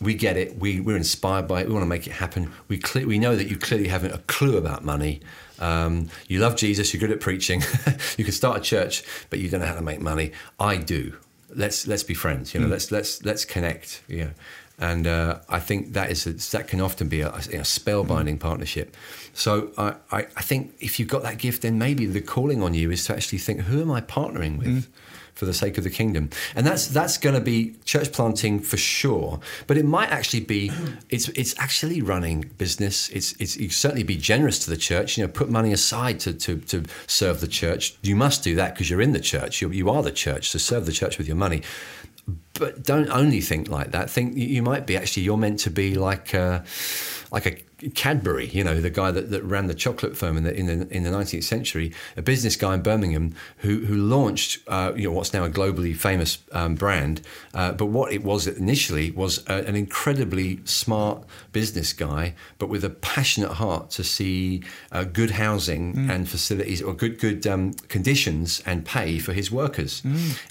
we 0.00 0.14
get 0.14 0.36
it. 0.36 0.58
We 0.58 0.80
we're 0.80 0.96
inspired 0.96 1.46
by 1.46 1.60
it. 1.60 1.68
We 1.68 1.72
want 1.72 1.84
to 1.84 1.88
make 1.88 2.06
it 2.06 2.12
happen. 2.14 2.52
We 2.68 2.78
cle- 2.78 3.06
we 3.06 3.18
know 3.18 3.36
that 3.36 3.48
you 3.48 3.56
clearly 3.56 3.88
haven't 3.88 4.12
a 4.12 4.18
clue 4.26 4.56
about 4.56 4.84
money. 4.84 5.20
Um, 5.60 6.08
you 6.26 6.40
love 6.40 6.56
Jesus. 6.56 6.92
You're 6.92 7.00
good 7.00 7.12
at 7.12 7.20
preaching. 7.20 7.62
you 8.18 8.24
can 8.24 8.32
start 8.32 8.58
a 8.58 8.60
church, 8.60 9.04
but 9.30 9.38
you 9.38 9.48
don't 9.48 9.60
know 9.60 9.66
how 9.66 9.76
to 9.76 9.82
make 9.82 10.00
money. 10.00 10.32
I 10.58 10.76
do. 10.78 11.16
Let's 11.54 11.86
let's 11.86 12.02
be 12.02 12.14
friends. 12.14 12.52
You 12.54 12.60
know, 12.60 12.66
let's 12.66 12.90
let's 12.90 13.24
let's 13.24 13.44
connect. 13.44 14.02
Yeah, 14.08 14.30
and 14.78 15.06
uh, 15.06 15.38
I 15.48 15.60
think 15.60 15.92
that 15.92 16.10
is 16.10 16.26
a, 16.26 16.32
that 16.56 16.66
can 16.66 16.80
often 16.80 17.08
be 17.08 17.20
a, 17.20 17.28
a 17.28 17.62
spellbinding 17.62 18.40
partnership. 18.40 18.96
So 19.32 19.70
I, 19.78 19.94
I 20.10 20.26
I 20.36 20.42
think 20.42 20.74
if 20.80 20.98
you've 20.98 21.08
got 21.08 21.22
that 21.22 21.38
gift, 21.38 21.62
then 21.62 21.78
maybe 21.78 22.06
the 22.06 22.20
calling 22.20 22.62
on 22.62 22.74
you 22.74 22.90
is 22.90 23.04
to 23.04 23.14
actually 23.14 23.38
think, 23.38 23.60
who 23.60 23.80
am 23.80 23.92
I 23.92 24.00
partnering 24.00 24.58
with? 24.58 24.88
For 25.34 25.46
the 25.46 25.52
sake 25.54 25.76
of 25.78 25.84
the 25.84 25.90
kingdom. 25.90 26.30
And 26.54 26.66
that's 26.66 26.86
that's 26.88 27.18
going 27.18 27.34
to 27.34 27.40
be 27.40 27.76
church 27.84 28.12
planting 28.12 28.60
for 28.60 28.76
sure. 28.76 29.40
But 29.66 29.76
it 29.76 29.84
might 29.84 30.10
actually 30.10 30.40
be 30.40 30.70
it's 31.10 31.28
it's 31.30 31.54
actually 31.58 32.00
running 32.00 32.52
business. 32.58 33.08
It's 33.10 33.32
it's 33.40 33.56
you 33.56 33.70
certainly 33.70 34.04
be 34.04 34.16
generous 34.16 34.58
to 34.60 34.70
the 34.70 34.76
church. 34.76 35.18
You 35.18 35.26
know, 35.26 35.32
put 35.32 35.50
money 35.50 35.72
aside 35.72 36.20
to 36.20 36.32
to, 36.32 36.60
to 36.60 36.84
serve 37.06 37.40
the 37.40 37.48
church. 37.48 37.96
You 38.02 38.16
must 38.16 38.44
do 38.44 38.54
that 38.56 38.74
because 38.74 38.88
you're 38.88 39.02
in 39.02 39.12
the 39.12 39.20
church. 39.20 39.60
You, 39.60 39.70
you 39.70 39.90
are 39.90 40.02
the 40.02 40.12
church. 40.12 40.50
So 40.50 40.58
serve 40.58 40.86
the 40.86 40.92
church 40.92 41.18
with 41.18 41.26
your 41.26 41.36
money. 41.36 41.62
But 42.54 42.84
don't 42.84 43.10
only 43.10 43.40
think 43.40 43.68
like 43.68 43.90
that. 43.90 44.08
Think 44.08 44.36
you 44.36 44.62
might 44.62 44.86
be 44.86 44.96
actually 44.96 45.24
you're 45.24 45.36
meant 45.36 45.60
to 45.60 45.70
be 45.70 45.94
like 45.94 46.32
a, 46.32 46.64
like 47.30 47.46
a 47.46 47.58
Cadbury, 47.94 48.48
you 48.48 48.62
know, 48.62 48.80
the 48.80 48.90
guy 48.90 49.10
that, 49.10 49.30
that 49.30 49.42
ran 49.42 49.66
the 49.66 49.74
chocolate 49.74 50.16
firm 50.16 50.36
in 50.36 50.44
the, 50.44 50.54
in 50.54 50.66
the 50.66 50.88
in 50.94 51.02
the 51.02 51.10
19th 51.10 51.44
century, 51.44 51.92
a 52.16 52.22
business 52.22 52.56
guy 52.56 52.74
in 52.74 52.82
Birmingham 52.82 53.34
who 53.58 53.84
who 53.86 53.96
launched 53.96 54.60
uh, 54.68 54.92
you 54.94 55.04
know 55.08 55.12
what's 55.12 55.32
now 55.32 55.44
a 55.44 55.50
globally 55.50 55.94
famous 55.96 56.38
um, 56.52 56.74
brand. 56.74 57.20
Uh, 57.52 57.72
but 57.72 57.86
what 57.86 58.12
it 58.12 58.22
was 58.22 58.46
initially 58.46 59.10
was 59.10 59.42
a, 59.48 59.66
an 59.66 59.74
incredibly 59.76 60.60
smart 60.64 61.24
business 61.52 61.92
guy, 61.92 62.34
but 62.58 62.68
with 62.68 62.84
a 62.84 62.90
passionate 62.90 63.54
heart 63.54 63.90
to 63.90 64.04
see 64.04 64.62
uh, 64.92 65.04
good 65.04 65.32
housing 65.32 66.10
and 66.10 66.28
facilities 66.28 66.80
or 66.80 66.94
good 66.94 67.18
good 67.18 67.46
um, 67.46 67.72
conditions 67.88 68.62
and 68.66 68.84
pay 68.84 69.18
for 69.18 69.32
his 69.32 69.50
workers. 69.50 70.02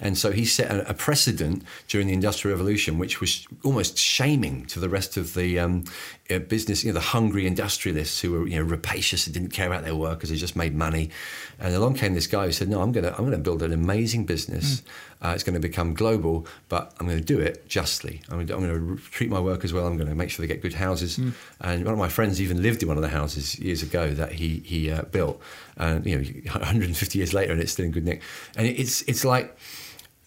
And 0.02 0.18
so 0.18 0.32
he 0.32 0.46
set 0.46 0.70
a, 0.72 0.90
a 0.90 0.94
precedent 0.94 1.64
during 1.88 2.08
the 2.08 2.14
Industrial 2.14 2.56
Revolution, 2.56 3.00
which 3.00 3.22
was 3.22 3.48
almost 3.64 3.98
shaming 3.98 4.66
to 4.68 4.80
the 4.80 4.90
rest 4.90 5.18
of 5.18 5.34
the 5.34 5.60
um, 5.60 5.84
uh, 6.30 6.40
business, 6.40 6.84
you 6.84 6.92
know, 6.92 6.94
the 6.94 7.06
hungry 7.14 7.46
industrialists 7.46 8.22
who 8.22 8.32
were, 8.32 8.48
you 8.48 8.58
know, 8.58 8.64
rapacious 8.64 9.28
and 9.28 9.36
didn't 9.36 9.52
care 9.52 9.68
about 9.68 9.84
their 9.84 9.96
workers, 9.96 10.32
they 10.32 10.36
just 10.36 10.56
made 10.56 10.74
money. 10.74 11.12
And 11.60 11.76
along 11.76 11.94
came 11.94 12.16
this 12.16 12.26
guy 12.26 12.48
who 12.48 12.52
said, 12.52 12.70
"No, 12.70 12.82
I'm 12.82 12.92
going 12.92 13.04
to, 13.04 13.12
I'm 13.12 13.20
going 13.20 13.38
to 13.38 13.38
build 13.38 13.62
an 13.62 13.72
amazing 13.72 14.26
business. 14.26 14.82
Uh, 15.22 15.32
it's 15.36 15.44
going 15.44 15.54
to 15.54 15.60
become 15.60 15.94
global, 15.94 16.48
but 16.70 16.92
I'm 17.00 17.06
going 17.06 17.20
to 17.20 17.24
do 17.24 17.40
it 17.40 17.70
justly. 17.70 18.22
I'm 18.30 18.38
going, 18.38 18.48
to, 18.48 18.56
I'm 18.56 18.68
going 18.68 18.98
to 18.98 19.04
treat 19.12 19.30
my 19.30 19.40
workers 19.40 19.72
well. 19.72 19.86
I'm 19.86 19.96
going 19.96 20.10
to 20.10 20.16
make 20.16 20.32
sure 20.32 20.44
they 20.44 20.52
get 20.52 20.64
good 20.64 20.74
houses." 20.74 21.20
And 21.62 21.86
one 21.86 21.94
of 21.94 22.00
my 22.00 22.10
friends 22.10 22.42
even 22.42 22.64
lived 22.64 22.82
in 22.82 22.88
one 22.88 22.98
of 22.98 23.04
the 23.04 23.16
houses 23.20 23.60
years 23.60 23.84
ago 23.84 24.04
that 24.16 24.32
he 24.34 24.64
he 24.66 24.90
uh, 24.90 25.04
built, 25.04 25.40
and 25.78 26.04
you 26.08 26.18
know, 26.18 26.24
150 26.52 27.20
years 27.20 27.32
later, 27.32 27.52
and 27.52 27.62
it's 27.62 27.74
still 27.74 27.86
in 27.86 27.92
good 27.92 28.06
nick. 28.06 28.24
And 28.58 28.66
it's 28.66 29.04
it's 29.04 29.24
like 29.24 29.56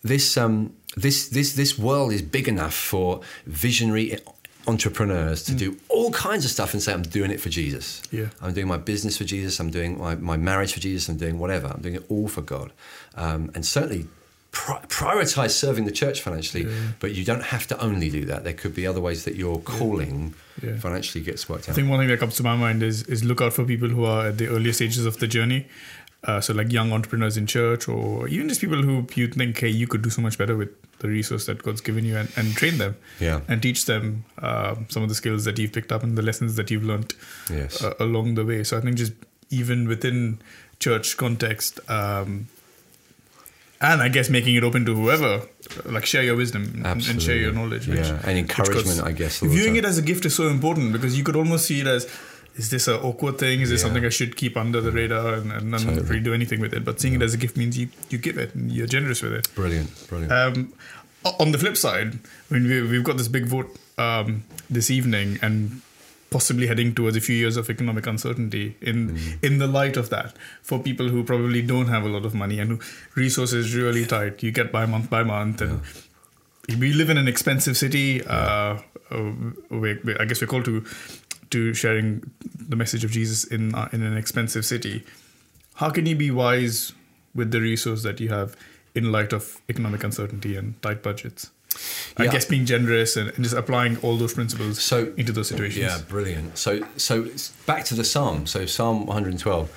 this 0.04 0.36
um, 0.36 0.72
this 0.96 1.28
this 1.28 1.54
this 1.54 1.78
world 1.78 2.12
is 2.12 2.22
big 2.22 2.48
enough 2.48 2.74
for 2.74 3.20
visionary 3.44 4.18
entrepreneurs 4.66 5.42
to 5.44 5.54
do 5.54 5.76
all 5.88 6.10
kinds 6.12 6.44
of 6.44 6.50
stuff 6.50 6.72
and 6.74 6.82
say 6.82 6.92
I'm 6.92 7.02
doing 7.02 7.30
it 7.30 7.40
for 7.40 7.48
Jesus. 7.48 8.02
Yeah. 8.10 8.26
I'm 8.42 8.52
doing 8.52 8.66
my 8.68 8.76
business 8.78 9.16
for 9.18 9.24
Jesus. 9.24 9.60
I'm 9.60 9.70
doing 9.70 9.98
my, 9.98 10.14
my 10.16 10.36
marriage 10.36 10.72
for 10.72 10.80
Jesus. 10.80 11.08
I'm 11.08 11.16
doing 11.16 11.38
whatever. 11.38 11.68
I'm 11.68 11.80
doing 11.82 11.94
it 11.94 12.04
all 12.08 12.28
for 12.28 12.42
God, 12.42 12.72
um, 13.14 13.50
and 13.54 13.64
certainly. 13.64 14.06
pri- 14.52 14.80
Prioritize 14.88 15.50
serving 15.50 15.84
the 15.84 15.92
church 16.02 16.22
financially, 16.22 16.66
but 16.98 17.12
you 17.14 17.24
don't 17.30 17.42
have 17.54 17.66
to 17.66 17.78
only 17.88 18.08
do 18.10 18.24
that. 18.24 18.42
There 18.44 18.54
could 18.54 18.74
be 18.74 18.86
other 18.86 19.02
ways 19.02 19.24
that 19.26 19.34
your 19.36 19.60
calling 19.60 20.32
Yeah. 20.62 20.78
financially 20.78 21.22
gets 21.22 21.46
worked 21.50 21.64
out. 21.68 21.72
I 21.72 21.74
think 21.76 21.90
one 21.90 21.98
thing 22.00 22.08
that 22.08 22.18
comes 22.18 22.36
to 22.36 22.42
my 22.42 22.56
mind 22.56 22.82
is 22.82 23.02
is 23.14 23.22
look 23.22 23.40
out 23.42 23.52
for 23.52 23.64
people 23.64 23.88
who 23.90 24.04
are 24.06 24.28
at 24.28 24.38
the 24.38 24.46
earlier 24.48 24.72
stages 24.72 25.04
of 25.04 25.14
the 25.18 25.26
journey. 25.36 25.66
Uh, 26.24 26.40
so 26.40 26.52
like 26.52 26.72
young 26.72 26.92
entrepreneurs 26.92 27.36
in 27.36 27.46
church, 27.46 27.86
or 27.88 28.26
even 28.28 28.48
just 28.48 28.60
people 28.60 28.82
who 28.82 29.06
you 29.14 29.28
think, 29.28 29.58
hey, 29.60 29.68
you 29.68 29.86
could 29.86 30.02
do 30.02 30.10
so 30.10 30.20
much 30.20 30.36
better 30.36 30.56
with 30.56 30.70
the 30.98 31.08
resource 31.08 31.46
that 31.46 31.62
God's 31.62 31.80
given 31.80 32.04
you, 32.04 32.16
and, 32.16 32.28
and 32.36 32.52
train 32.56 32.78
them, 32.78 32.96
Yeah. 33.20 33.42
and 33.48 33.62
teach 33.62 33.84
them 33.84 34.24
um, 34.38 34.86
some 34.88 35.02
of 35.04 35.08
the 35.08 35.14
skills 35.14 35.44
that 35.44 35.58
you've 35.58 35.72
picked 35.72 35.92
up 35.92 36.02
and 36.02 36.16
the 36.18 36.22
lessons 36.22 36.56
that 36.56 36.70
you've 36.70 36.82
learned 36.84 37.14
Yes. 37.48 37.82
uh, 37.84 37.94
along 38.00 38.34
the 38.34 38.44
way. 38.44 38.64
So 38.64 38.76
I 38.76 38.80
think 38.80 38.96
just 38.96 39.12
even 39.50 39.86
within 39.86 40.40
church 40.80 41.16
context, 41.16 41.78
um, 41.88 42.48
and 43.80 44.00
I 44.02 44.08
guess 44.08 44.28
making 44.30 44.56
it 44.56 44.64
open 44.64 44.84
to 44.86 44.94
whoever, 44.96 45.42
like 45.84 46.06
share 46.06 46.22
your 46.24 46.34
wisdom 46.34 46.82
and- 46.84 46.86
and 46.86 47.22
share 47.22 47.36
your 47.36 47.50
Absolutely. 47.50 47.52
knowledge. 47.52 47.86
which- 47.88 47.98
Yeah, 47.98 48.20
and 48.24 48.38
encouragement, 48.38 49.02
I 49.04 49.12
guess, 49.12 49.40
Viewing 49.40 49.76
it 49.76 49.84
as 49.84 49.98
a 49.98 50.02
gift 50.02 50.24
is 50.24 50.34
so 50.34 50.48
important 50.48 50.92
because 50.92 51.16
you 51.16 51.22
could 51.22 51.36
almost 51.36 51.66
see 51.66 51.80
it 51.82 51.86
as. 51.86 52.08
Is 52.56 52.70
this 52.70 52.88
an 52.88 52.94
awkward 52.94 53.38
thing? 53.38 53.60
Is 53.60 53.68
this 53.70 53.80
Yeah. 53.80 53.86
something 53.86 54.04
I 54.04 54.08
should 54.08 54.36
keep 54.36 54.56
under 54.56 54.80
the 54.80 54.90
radar 54.92 55.34
and, 55.34 55.52
and 55.52 55.70
not 55.70 55.80
Totally. 55.82 56.02
really 56.08 56.20
do 56.20 56.32
anything 56.34 56.60
with 56.60 56.72
it? 56.72 56.84
But 56.84 57.00
seeing 57.00 57.14
it 57.14 57.22
as 57.22 57.34
a 57.34 57.36
gift 57.36 57.56
means 57.56 57.76
you, 57.78 57.88
you 58.10 58.18
give 58.18 58.38
it 58.38 58.54
and 58.54 58.72
you're 58.72 58.86
generous 58.86 59.22
with 59.22 59.32
it. 59.32 59.48
Brilliant, 59.54 59.90
brilliant. 60.08 60.32
Um, 60.32 60.72
on 61.38 61.52
the 61.52 61.58
flip 61.58 61.76
side, 61.76 62.18
when 62.48 62.64
we, 62.68 62.82
we've 62.82 63.04
got 63.04 63.16
this 63.18 63.28
big 63.28 63.46
vote 63.46 63.76
um, 63.98 64.44
this 64.70 64.90
evening 64.90 65.38
and 65.42 65.82
possibly 66.30 66.66
heading 66.66 66.94
towards 66.94 67.16
a 67.16 67.20
few 67.20 67.36
years 67.36 67.56
of 67.56 67.68
economic 67.70 68.04
uncertainty 68.06 68.76
in 68.80 69.16
in 69.42 69.58
the 69.58 69.66
light 69.66 69.96
of 69.96 70.10
that 70.10 70.34
for 70.60 70.78
people 70.82 71.08
who 71.08 71.22
probably 71.22 71.62
don't 71.62 71.86
have 71.86 72.04
a 72.04 72.08
lot 72.08 72.24
of 72.24 72.34
money 72.34 72.58
and 72.58 72.80
resources 73.14 73.74
really 73.76 74.04
tight 74.04 74.42
you 74.42 74.50
get 74.50 74.72
by 74.72 74.84
month 74.84 75.08
by 75.08 75.22
month 75.22 75.60
and 75.62 75.80
we 76.80 76.92
live 76.92 77.10
in 77.10 77.16
an 77.16 77.28
expensive 77.28 77.76
city 77.76 78.24
uh, 78.26 78.76
uh, 79.12 79.32
we, 79.70 79.94
we- 80.04 80.16
i 80.18 80.24
guess 80.24 80.40
we're 80.40 80.48
called 80.48 80.64
to 80.64 80.84
to 81.50 81.72
sharing 81.74 82.22
the 82.68 82.76
message 82.76 83.04
of 83.04 83.10
jesus 83.10 83.44
in 83.44 83.74
uh, 83.74 83.88
in 83.92 84.02
an 84.02 84.16
expensive 84.16 84.64
city 84.64 85.04
how 85.74 85.90
can 85.90 86.06
you 86.06 86.16
be 86.16 86.30
wise 86.30 86.92
with 87.34 87.50
the 87.50 87.60
resource 87.60 88.02
that 88.02 88.20
you 88.20 88.28
have 88.28 88.56
in 88.94 89.12
light 89.12 89.32
of 89.32 89.60
economic 89.68 90.02
uncertainty 90.04 90.56
and 90.56 90.80
tight 90.82 91.02
budgets 91.02 91.50
i 92.16 92.24
Yeah. 92.24 92.32
guess 92.32 92.46
being 92.46 92.64
generous 92.64 93.16
and, 93.16 93.28
and 93.30 93.44
just 93.44 93.54
applying 93.54 93.98
all 93.98 94.16
those 94.16 94.32
principles 94.34 94.82
So- 94.82 95.12
into 95.16 95.32
those 95.32 95.48
situations 95.48 95.84
Yeah, 95.84 95.98
brilliant. 96.08 96.56
So, 96.58 96.80
so 96.96 97.28
back 97.66 97.84
to 97.86 97.94
the 97.94 98.04
psalm. 98.04 98.46
So, 98.46 98.64
Psalm 98.66 99.04
112. 99.06 99.68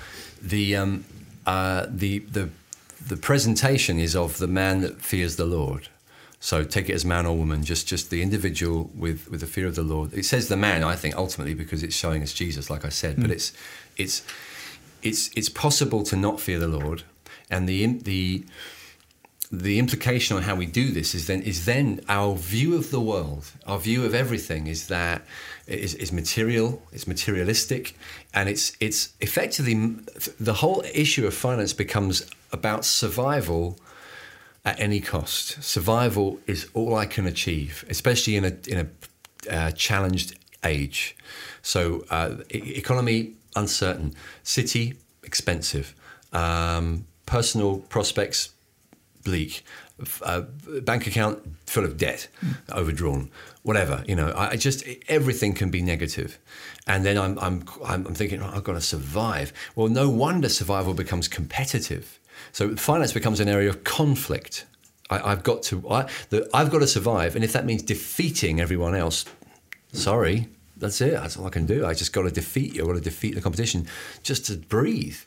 The 0.42 0.76
um, 0.78 1.04
uh, 1.46 1.86
the 1.90 2.20
the 2.20 2.50
the 3.06 3.18
presentation 3.18 4.00
is 4.00 4.16
of 4.16 4.38
the 4.38 4.48
man 4.48 4.80
that 4.82 5.02
fears 5.02 5.36
the 5.36 5.46
Lord. 5.46 5.90
So, 6.42 6.64
take 6.64 6.90
it 6.90 6.94
as 6.94 7.04
man 7.04 7.26
or 7.26 7.36
woman, 7.36 7.64
just 7.64 7.88
just 7.88 8.10
the 8.10 8.22
individual 8.22 8.90
with 8.96 9.30
with 9.30 9.42
the 9.42 9.48
fear 9.48 9.68
of 9.68 9.76
the 9.76 9.84
Lord. 9.84 10.14
It 10.14 10.26
says 10.26 10.48
the 10.48 10.56
man, 10.56 10.84
I 10.84 10.96
think, 10.96 11.16
ultimately 11.16 11.54
because 11.54 11.84
it's 11.84 11.96
showing 11.96 12.24
us 12.24 12.34
Jesus, 12.34 12.70
like 12.70 12.86
I 12.86 12.90
said. 12.90 13.18
But 13.18 13.30
mm. 13.30 13.34
it's 13.34 13.54
it's 13.98 14.24
it's 15.02 15.30
it's 15.36 15.50
possible 15.50 16.04
to 16.04 16.16
not 16.16 16.40
fear 16.40 16.60
the 16.60 16.68
Lord, 16.68 17.04
and 17.50 17.68
the 17.68 17.86
the 17.86 18.46
the 19.52 19.80
implication 19.80 20.38
on 20.38 20.44
how 20.44 20.56
we 20.56 20.66
do 20.66 20.92
this 20.92 21.16
is 21.16 21.28
then 21.28 21.42
is 21.42 21.66
then 21.66 22.02
our 22.08 22.36
view 22.36 22.76
of 22.76 22.92
the 22.92 23.02
world, 23.02 23.52
our 23.66 23.80
view 23.80 24.06
of 24.06 24.14
everything 24.14 24.68
is 24.68 24.88
that 24.88 25.24
is, 25.66 25.96
is 25.96 26.12
material, 26.12 26.82
it's 26.92 27.08
materialistic, 27.08 27.98
and 28.34 28.48
it's 28.48 28.78
it's 28.80 29.14
effectively 29.20 29.96
the 30.40 30.54
whole 30.54 30.84
issue 30.94 31.26
of 31.26 31.34
finance 31.34 31.74
becomes 31.74 32.30
about 32.52 32.86
survival 32.86 33.80
at 34.66 34.80
any 34.80 35.00
cost. 35.00 35.64
Survival 35.64 36.40
is 36.48 36.70
all 36.74 36.96
I 36.96 37.06
can 37.06 37.26
achieve, 37.26 37.86
especially 37.90 38.36
in 38.36 38.46
a 38.46 38.54
in 38.68 38.78
a 38.86 39.52
uh, 39.52 39.72
challenged 39.72 40.38
age. 40.64 41.16
So 41.62 42.06
uh, 42.10 42.38
economy 42.50 43.34
uncertain, 43.56 44.14
city 44.44 44.96
expensive, 45.24 45.96
um, 46.34 47.06
personal 47.26 47.80
prospects 47.80 48.50
bleak, 49.24 49.64
uh, 50.24 50.42
bank 50.82 51.08
account 51.08 51.44
full 51.66 51.84
of 51.84 51.98
debt, 51.98 52.28
overdrawn, 52.72 53.30
whatever. 53.64 54.04
You 54.08 54.16
know, 54.16 54.30
I, 54.30 54.52
I 54.52 54.56
just 54.56 54.84
everything 55.08 55.54
can 55.54 55.70
be 55.70 55.82
negative, 55.82 56.40
and 56.88 57.06
then 57.06 57.18
I'm 57.18 57.38
I'm 57.40 57.64
I'm, 57.86 58.08
I'm 58.08 58.16
thinking 58.16 58.42
oh, 58.42 58.52
I've 58.54 58.64
got 58.64 58.74
to 58.74 58.82
survive. 58.82 59.54
Well, 59.76 59.88
no 59.88 60.10
wonder 60.10 60.50
survival 60.50 60.94
becomes 60.94 61.28
competitive. 61.28 62.19
So 62.52 62.76
finance 62.76 63.14
becomes 63.14 63.40
an 63.40 63.48
area 63.48 63.70
of 63.70 63.84
conflict. 63.84 64.66
I, 65.10 65.32
I've 65.32 65.44
got 65.44 65.64
to 65.64 65.88
I, 65.90 66.10
the, 66.30 66.50
I've 66.54 66.72
got 66.72 66.80
to 66.80 66.88
survive, 66.88 67.36
and 67.36 67.44
if 67.44 67.54
that 67.54 67.66
means 67.66 67.82
defeating 67.82 68.60
everyone 68.60 68.96
else, 68.96 69.26
sorry, 69.94 70.50
that's 70.78 71.02
it. 71.02 71.14
That's 71.14 71.38
all 71.38 71.48
I 71.48 71.50
can 71.50 71.66
do. 71.66 71.86
I 71.86 71.94
just 71.94 72.14
got 72.14 72.24
to 72.24 72.32
defeat 72.32 72.76
you. 72.76 72.82
I've 72.82 72.88
got 72.88 72.96
to 72.96 73.02
defeat 73.02 73.36
the 73.36 73.42
competition 73.42 73.88
just 74.24 74.46
to 74.48 74.58
breathe. 74.58 75.18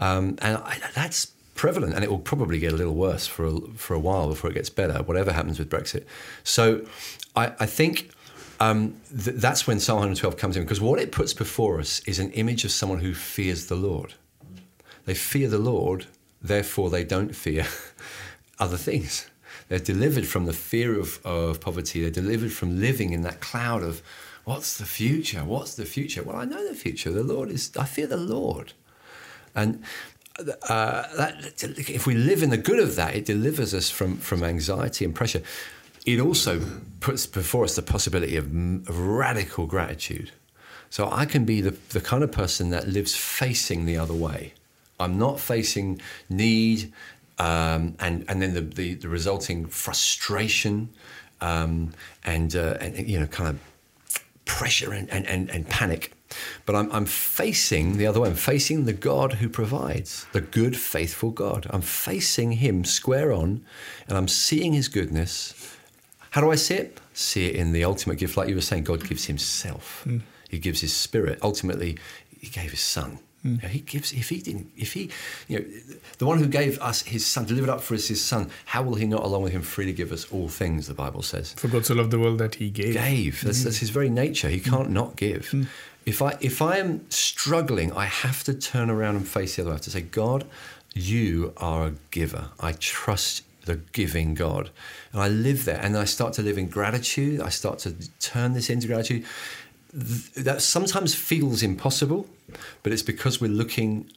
Um, 0.00 0.36
and 0.42 0.56
I, 0.58 0.78
that's 0.94 1.32
prevalent, 1.54 1.94
and 1.94 2.02
it 2.02 2.10
will 2.10 2.18
probably 2.18 2.58
get 2.58 2.72
a 2.72 2.76
little 2.76 2.94
worse 2.94 3.26
for 3.26 3.46
a, 3.46 3.60
for 3.76 3.94
a 3.94 3.98
while 3.98 4.28
before 4.28 4.50
it 4.50 4.54
gets 4.54 4.70
better. 4.70 5.02
Whatever 5.02 5.32
happens 5.32 5.58
with 5.58 5.70
Brexit, 5.70 6.04
so 6.42 6.84
I, 7.36 7.52
I 7.60 7.66
think 7.66 8.10
um, 8.60 8.94
th- 9.10 9.36
that's 9.36 9.66
when 9.66 9.80
Psalm 9.80 9.96
112 9.96 10.36
comes 10.36 10.56
in 10.56 10.62
because 10.62 10.80
what 10.80 10.98
it 10.98 11.12
puts 11.12 11.32
before 11.32 11.80
us 11.80 12.00
is 12.06 12.18
an 12.18 12.30
image 12.32 12.64
of 12.64 12.70
someone 12.70 13.00
who 13.00 13.14
fears 13.14 13.66
the 13.66 13.74
Lord. 13.74 14.14
They 15.04 15.14
fear 15.14 15.48
the 15.48 15.58
Lord, 15.58 16.06
therefore 16.44 16.90
they 16.90 17.02
don't 17.02 17.34
fear 17.34 17.66
other 18.60 18.76
things. 18.76 19.26
They're 19.68 19.78
delivered 19.78 20.26
from 20.26 20.44
the 20.44 20.52
fear 20.52 20.98
of, 21.00 21.18
of 21.24 21.60
poverty. 21.60 22.02
They're 22.02 22.10
delivered 22.10 22.52
from 22.52 22.80
living 22.80 23.12
in 23.12 23.22
that 23.22 23.40
cloud 23.40 23.82
of 23.82 24.02
what's 24.44 24.76
the 24.76 24.84
future? 24.84 25.42
What's 25.42 25.74
the 25.74 25.86
future? 25.86 26.22
Well, 26.22 26.36
I 26.36 26.44
know 26.44 26.68
the 26.68 26.74
future. 26.74 27.10
The 27.10 27.24
Lord 27.24 27.50
is, 27.50 27.72
I 27.76 27.84
fear 27.84 28.06
the 28.06 28.18
Lord. 28.18 28.74
And 29.54 29.82
uh, 30.38 31.04
that, 31.16 31.62
if 31.62 32.06
we 32.06 32.14
live 32.14 32.42
in 32.42 32.50
the 32.50 32.58
good 32.58 32.78
of 32.78 32.96
that, 32.96 33.14
it 33.14 33.24
delivers 33.24 33.72
us 33.72 33.88
from, 33.88 34.18
from 34.18 34.42
anxiety 34.42 35.04
and 35.04 35.14
pressure. 35.14 35.42
It 36.04 36.20
also 36.20 36.60
puts 37.00 37.24
before 37.26 37.64
us 37.64 37.76
the 37.76 37.82
possibility 37.82 38.36
of, 38.36 38.46
of 38.46 38.98
radical 38.98 39.66
gratitude. 39.66 40.32
So 40.90 41.08
I 41.10 41.24
can 41.24 41.44
be 41.44 41.60
the, 41.62 41.70
the 41.90 42.00
kind 42.00 42.22
of 42.22 42.30
person 42.30 42.70
that 42.70 42.88
lives 42.88 43.16
facing 43.16 43.86
the 43.86 43.96
other 43.96 44.14
way. 44.14 44.52
I'm 45.00 45.18
not 45.18 45.40
facing 45.40 46.00
need 46.28 46.92
um, 47.38 47.96
and, 47.98 48.24
and 48.28 48.40
then 48.40 48.54
the, 48.54 48.60
the, 48.60 48.94
the 48.94 49.08
resulting 49.08 49.66
frustration 49.66 50.90
um, 51.40 51.92
and, 52.24 52.54
uh, 52.54 52.76
and, 52.80 53.08
you 53.08 53.18
know, 53.18 53.26
kind 53.26 53.48
of 53.48 53.58
pressure 54.44 54.92
and, 54.92 55.10
and, 55.10 55.26
and, 55.26 55.50
and 55.50 55.68
panic. 55.68 56.12
But 56.66 56.76
I'm, 56.76 56.90
I'm 56.92 57.06
facing 57.06 57.96
the 57.98 58.06
other 58.06 58.20
way. 58.20 58.28
I'm 58.28 58.34
facing 58.34 58.84
the 58.84 58.92
God 58.92 59.34
who 59.34 59.48
provides, 59.48 60.26
the 60.32 60.40
good, 60.40 60.76
faithful 60.76 61.30
God. 61.30 61.66
I'm 61.70 61.82
facing 61.82 62.52
Him 62.52 62.84
square 62.84 63.32
on, 63.32 63.64
and 64.08 64.16
I'm 64.16 64.28
seeing 64.28 64.72
His 64.72 64.88
goodness. 64.88 65.76
How 66.30 66.40
do 66.40 66.50
I 66.50 66.56
see 66.56 66.74
it? 66.74 67.00
See 67.12 67.46
it 67.46 67.54
in 67.54 67.72
the 67.72 67.84
ultimate 67.84 68.18
gift, 68.18 68.36
like 68.36 68.48
you 68.48 68.56
were 68.56 68.60
saying. 68.60 68.84
God 68.84 69.06
gives 69.08 69.26
Himself. 69.26 70.04
Mm. 70.06 70.22
He 70.48 70.58
gives 70.58 70.80
His 70.80 70.92
Spirit. 70.92 71.38
Ultimately, 71.42 71.98
He 72.40 72.48
gave 72.48 72.72
His 72.72 72.80
Son. 72.80 73.18
Mm. 73.44 73.62
he 73.68 73.80
gives. 73.80 74.12
If 74.12 74.30
he 74.30 74.38
didn't, 74.40 74.70
if 74.76 74.94
he, 74.94 75.10
you 75.48 75.58
know, 75.58 75.64
the 76.18 76.26
one 76.26 76.38
who 76.38 76.46
gave 76.46 76.80
us 76.80 77.02
his 77.02 77.26
son, 77.26 77.44
delivered 77.44 77.68
up 77.68 77.82
for 77.82 77.94
us 77.94 78.08
his 78.08 78.24
son, 78.24 78.50
how 78.64 78.82
will 78.82 78.94
he 78.94 79.06
not, 79.06 79.22
along 79.22 79.42
with 79.42 79.52
him, 79.52 79.62
freely 79.62 79.92
give 79.92 80.12
us 80.12 80.30
all 80.32 80.48
things? 80.48 80.86
The 80.86 80.94
Bible 80.94 81.22
says. 81.22 81.52
For 81.54 81.68
God 81.68 81.84
so 81.84 81.94
loved 81.94 82.10
the 82.10 82.18
world 82.18 82.38
that 82.38 82.56
he 82.56 82.70
gave. 82.70 82.94
Gave. 82.94 83.42
That's, 83.42 83.60
mm. 83.60 83.64
that's 83.64 83.78
his 83.78 83.90
very 83.90 84.08
nature. 84.08 84.48
He 84.48 84.60
can't 84.60 84.90
not 84.90 85.16
give. 85.16 85.50
Mm. 85.50 85.66
If 86.06 86.20
I 86.22 86.36
if 86.40 86.60
I 86.60 86.78
am 86.78 87.10
struggling, 87.10 87.92
I 87.92 88.06
have 88.06 88.44
to 88.44 88.54
turn 88.54 88.90
around 88.90 89.16
and 89.16 89.28
face 89.28 89.56
the 89.56 89.62
other. 89.62 89.70
I 89.72 89.74
have 89.74 89.82
to 89.82 89.90
say, 89.90 90.02
God, 90.02 90.46
you 90.94 91.52
are 91.56 91.88
a 91.88 91.92
giver. 92.10 92.48
I 92.60 92.72
trust 92.72 93.42
the 93.64 93.76
giving 93.92 94.34
God, 94.34 94.70
and 95.12 95.22
I 95.22 95.28
live 95.28 95.64
there. 95.64 95.80
And 95.80 95.96
I 95.96 96.04
start 96.04 96.34
to 96.34 96.42
live 96.42 96.58
in 96.58 96.68
gratitude. 96.68 97.40
I 97.40 97.48
start 97.48 97.78
to 97.80 97.94
turn 98.20 98.52
this 98.52 98.68
into 98.68 98.86
gratitude 98.86 99.24
that 99.94 100.60
sometimes 100.60 101.14
feels 101.14 101.62
impossible, 101.62 102.26
but 102.82 102.92
it's 102.92 103.02
because 103.02 103.40
we're 103.40 103.48
looking, 103.48 104.10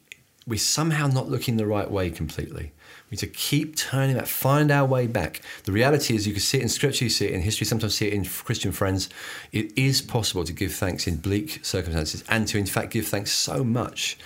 we're 0.48 0.58
somehow 0.58 1.08
not 1.08 1.30
looking 1.30 1.58
the 1.58 1.68
right 1.68 1.90
way 1.90 2.10
completely. 2.10 2.72
We 3.10 3.16
need 3.16 3.20
to 3.20 3.28
keep 3.28 3.76
turning 3.76 4.18
back, 4.18 4.26
find 4.26 4.72
our 4.72 4.86
way 4.86 5.06
back. 5.06 5.42
The 5.64 5.72
reality 5.72 6.16
is, 6.16 6.26
you 6.26 6.34
can 6.34 6.42
see 6.42 6.58
it 6.58 6.64
in 6.64 6.70
scripture, 6.70 7.06
you 7.06 7.10
see 7.10 7.28
it 7.28 7.32
in 7.32 7.42
history, 7.42 7.66
sometimes 7.66 7.96
see 7.96 8.08
it 8.08 8.14
in 8.14 8.26
Christian 8.26 8.72
friends. 8.72 9.08
It 9.52 9.72
is 9.78 10.02
possible 10.02 10.44
to 10.44 10.52
give 10.52 10.74
thanks 10.74 11.06
in 11.06 11.18
bleak 11.18 11.64
circumstances 11.64 12.24
and 12.28 12.48
to, 12.48 12.58
in 12.58 12.66
fact, 12.66 12.92
give 12.92 13.08
thanks 13.08 13.32
so 13.32 13.64
much 13.64 14.18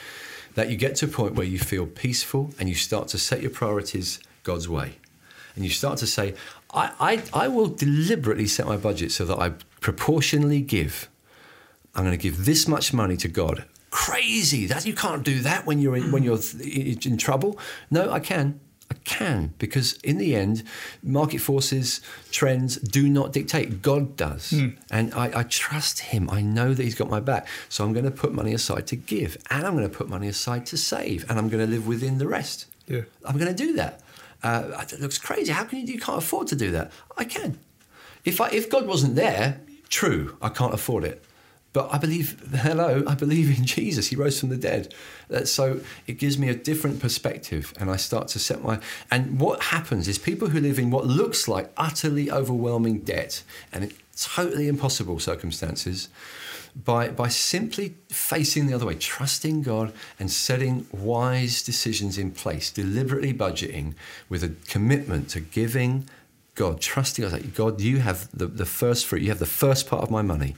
that 0.55 0.69
you 0.69 0.77
get 0.77 0.95
to 0.97 1.05
a 1.05 1.09
point 1.09 1.35
where 1.35 1.45
you 1.45 1.59
feel 1.59 1.85
peaceful 1.85 2.53
and 2.59 2.69
you 2.69 2.75
start 2.75 3.09
to 3.09 3.17
set 3.17 3.41
your 3.41 3.51
priorities 3.51 4.19
God's 4.43 4.67
way. 4.67 4.93
And 5.55 5.65
you 5.65 5.69
start 5.69 5.97
to 5.99 6.07
say, 6.07 6.33
I, 6.73 6.91
I, 7.33 7.45
I 7.45 7.47
will 7.49 7.67
deliberately 7.67 8.47
set 8.47 8.65
my 8.65 8.77
budget 8.77 9.11
so 9.11 9.25
that 9.25 9.37
I 9.37 9.51
proportionally 9.81 10.61
give 10.61 11.09
I'm 11.95 12.03
going 12.03 12.17
to 12.17 12.21
give 12.21 12.45
this 12.45 12.67
much 12.67 12.93
money 12.93 13.17
to 13.17 13.27
God. 13.27 13.65
Crazy! 13.89 14.65
That 14.67 14.85
you 14.85 14.93
can't 14.93 15.23
do 15.23 15.39
that 15.41 15.65
when 15.65 15.79
you're 15.79 15.97
in, 15.97 16.11
when 16.11 16.23
you're 16.23 16.39
in 16.61 17.17
trouble. 17.17 17.59
No, 17.89 18.09
I 18.09 18.19
can. 18.19 18.59
I 18.89 18.93
can 19.05 19.53
because 19.57 19.93
in 20.01 20.17
the 20.17 20.35
end, 20.35 20.63
market 21.01 21.39
forces, 21.39 22.01
trends 22.29 22.75
do 22.75 23.07
not 23.07 23.31
dictate. 23.31 23.81
God 23.81 24.17
does, 24.17 24.51
mm. 24.51 24.77
and 24.89 25.13
I, 25.13 25.39
I, 25.39 25.43
trust 25.43 25.99
Him. 25.99 26.29
I 26.29 26.41
know 26.41 26.73
that 26.73 26.83
He's 26.83 26.95
got 26.95 27.09
my 27.09 27.21
back, 27.21 27.47
so 27.69 27.85
I'm 27.85 27.93
going 27.93 28.03
to 28.05 28.11
put 28.11 28.33
money 28.33 28.53
aside 28.53 28.87
to 28.87 28.97
give, 28.97 29.37
and 29.49 29.65
I'm 29.65 29.77
going 29.77 29.89
to 29.89 29.97
put 29.97 30.09
money 30.09 30.27
aside 30.27 30.65
to 30.67 30.77
save, 30.77 31.29
and 31.29 31.39
I'm 31.39 31.47
going 31.47 31.65
to 31.65 31.71
live 31.71 31.87
within 31.87 32.17
the 32.17 32.27
rest. 32.27 32.65
Yeah, 32.85 33.03
I'm 33.23 33.37
going 33.37 33.53
to 33.53 33.65
do 33.65 33.73
that. 33.75 34.01
Uh, 34.43 34.83
it 34.91 34.99
looks 34.99 35.17
crazy. 35.17 35.53
How 35.53 35.63
can 35.63 35.79
you? 35.79 35.93
You 35.93 35.99
can't 35.99 36.17
afford 36.17 36.47
to 36.47 36.57
do 36.57 36.71
that. 36.71 36.91
I 37.17 37.23
can. 37.23 37.59
If 38.25 38.41
I, 38.41 38.49
if 38.49 38.69
God 38.69 38.87
wasn't 38.87 39.15
there, 39.15 39.61
true, 39.87 40.37
I 40.41 40.49
can't 40.49 40.73
afford 40.73 41.05
it. 41.05 41.23
But 41.73 41.93
I 41.93 41.97
believe, 41.97 42.51
hello, 42.55 43.03
I 43.07 43.15
believe 43.15 43.57
in 43.57 43.65
Jesus. 43.65 44.07
He 44.07 44.15
rose 44.15 44.39
from 44.39 44.49
the 44.49 44.57
dead. 44.57 44.93
Uh, 45.33 45.45
so 45.45 45.81
it 46.07 46.13
gives 46.13 46.37
me 46.37 46.49
a 46.49 46.55
different 46.55 46.99
perspective, 46.99 47.73
and 47.79 47.89
I 47.89 47.95
start 47.95 48.27
to 48.29 48.39
set 48.39 48.61
my. 48.61 48.79
And 49.09 49.39
what 49.39 49.63
happens 49.63 50.07
is 50.07 50.17
people 50.17 50.49
who 50.49 50.59
live 50.59 50.79
in 50.79 50.91
what 50.91 51.05
looks 51.05 51.47
like 51.47 51.71
utterly 51.77 52.29
overwhelming 52.29 52.99
debt 52.99 53.43
and 53.71 53.93
totally 54.15 54.67
impossible 54.67 55.19
circumstances, 55.19 56.09
by, 56.75 57.09
by 57.09 57.27
simply 57.27 57.95
facing 58.09 58.67
the 58.67 58.73
other 58.73 58.85
way, 58.85 58.95
trusting 58.95 59.61
God 59.61 59.91
and 60.19 60.31
setting 60.31 60.87
wise 60.91 61.61
decisions 61.61 62.17
in 62.17 62.31
place, 62.31 62.71
deliberately 62.71 63.33
budgeting 63.33 63.93
with 64.29 64.43
a 64.43 64.53
commitment 64.69 65.29
to 65.29 65.41
giving 65.41 66.07
God, 66.55 66.79
trusting 66.79 67.29
God, 67.29 67.53
God, 67.55 67.81
you 67.81 67.99
have 67.99 68.29
the, 68.31 68.45
the 68.45 68.65
first 68.65 69.05
fruit, 69.05 69.21
you 69.21 69.29
have 69.29 69.39
the 69.39 69.45
first 69.45 69.87
part 69.87 70.03
of 70.03 70.11
my 70.11 70.21
money 70.21 70.55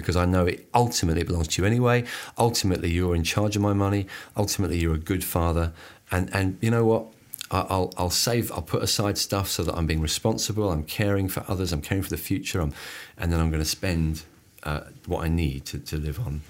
because 0.00 0.16
I 0.16 0.24
know 0.24 0.46
it 0.46 0.68
ultimately 0.74 1.22
belongs 1.22 1.48
to 1.48 1.62
you 1.62 1.66
anyway. 1.66 2.04
Ultimately, 2.36 2.90
you're 2.90 3.14
in 3.14 3.24
charge 3.24 3.56
of 3.56 3.62
my 3.62 3.72
money. 3.72 4.06
Ultimately, 4.36 4.78
you're 4.78 4.94
a 4.94 4.98
good 4.98 5.24
father. 5.24 5.72
And, 6.10 6.32
and 6.34 6.58
you 6.60 6.70
know 6.70 6.84
what? 6.84 7.06
I'll, 7.50 7.92
I'll 7.96 8.10
save, 8.10 8.52
I'll 8.52 8.62
put 8.62 8.82
aside 8.82 9.16
stuff 9.16 9.48
so 9.48 9.62
that 9.62 9.74
I'm 9.74 9.86
being 9.86 10.02
responsible, 10.02 10.70
I'm 10.70 10.84
caring 10.84 11.28
for 11.28 11.44
others, 11.48 11.72
I'm 11.72 11.80
caring 11.80 12.02
for 12.02 12.10
the 12.10 12.18
future, 12.18 12.60
I'm, 12.60 12.74
and 13.16 13.32
then 13.32 13.40
I'm 13.40 13.50
going 13.50 13.62
to 13.62 13.68
spend 13.68 14.24
uh, 14.64 14.80
what 15.06 15.24
I 15.24 15.28
need 15.28 15.64
to, 15.66 15.78
to 15.78 15.96
live 15.96 16.20
on. 16.20 16.42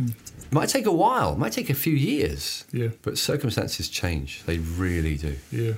Mm. 0.00 0.14
Might 0.50 0.68
take 0.68 0.86
a 0.86 0.92
while, 0.92 1.36
might 1.36 1.52
take 1.52 1.70
a 1.70 1.74
few 1.74 1.94
years. 1.94 2.64
Yeah. 2.72 2.88
But 3.02 3.18
circumstances 3.18 3.88
change. 3.88 4.44
They 4.44 4.58
really 4.58 5.16
do. 5.16 5.36
Yeah. 5.50 5.72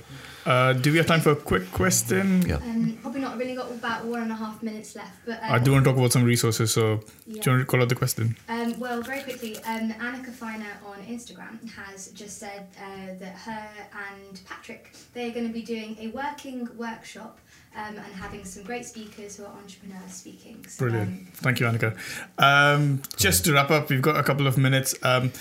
Uh, 0.45 0.73
do 0.73 0.91
we 0.91 0.97
have 0.97 1.07
time 1.07 1.19
for 1.19 1.31
a 1.31 1.35
quick 1.35 1.69
question? 1.71 2.41
Yeah. 2.47 2.55
Um, 2.55 2.97
probably 3.01 3.21
not. 3.21 3.37
really 3.37 3.55
got 3.55 3.69
about 3.69 4.05
one 4.05 4.21
and 4.21 4.31
a 4.31 4.35
half 4.35 4.63
minutes 4.63 4.95
left. 4.95 5.25
But 5.25 5.43
um, 5.43 5.51
I 5.51 5.59
do 5.59 5.73
want 5.73 5.83
to 5.83 5.89
talk 5.91 5.97
about 5.97 6.13
some 6.13 6.23
resources. 6.23 6.71
So 6.71 7.01
yeah. 7.25 7.41
do 7.41 7.49
you 7.49 7.57
want 7.57 7.61
to 7.61 7.65
call 7.65 7.81
out 7.81 7.89
the 7.89 7.95
question? 7.95 8.37
Um, 8.47 8.79
well, 8.79 9.01
very 9.01 9.23
quickly, 9.23 9.57
um, 9.65 9.91
Annika 9.93 10.31
Feiner 10.31 10.77
on 10.85 10.99
Instagram 11.03 11.69
has 11.71 12.09
just 12.09 12.37
said 12.37 12.67
uh, 12.81 13.15
that 13.19 13.35
her 13.35 13.67
and 14.15 14.39
Patrick 14.45 14.93
they're 15.13 15.31
going 15.31 15.47
to 15.47 15.53
be 15.53 15.63
doing 15.63 15.97
a 15.99 16.07
working 16.09 16.69
workshop 16.77 17.39
um, 17.77 17.95
and 17.95 18.13
having 18.15 18.43
some 18.43 18.63
great 18.63 18.85
speakers 18.85 19.37
who 19.37 19.45
are 19.45 19.53
entrepreneurs 19.53 20.11
speaking. 20.11 20.65
So, 20.67 20.85
Brilliant. 20.85 21.09
Um, 21.09 21.27
Thank 21.33 21.59
you, 21.59 21.67
Annika. 21.67 21.95
Um, 22.37 23.01
just 23.15 23.45
to 23.45 23.53
wrap 23.53 23.69
up, 23.71 23.89
we've 23.89 24.01
got 24.01 24.17
a 24.17 24.23
couple 24.23 24.47
of 24.47 24.57
minutes. 24.57 24.95
Um, 25.03 25.31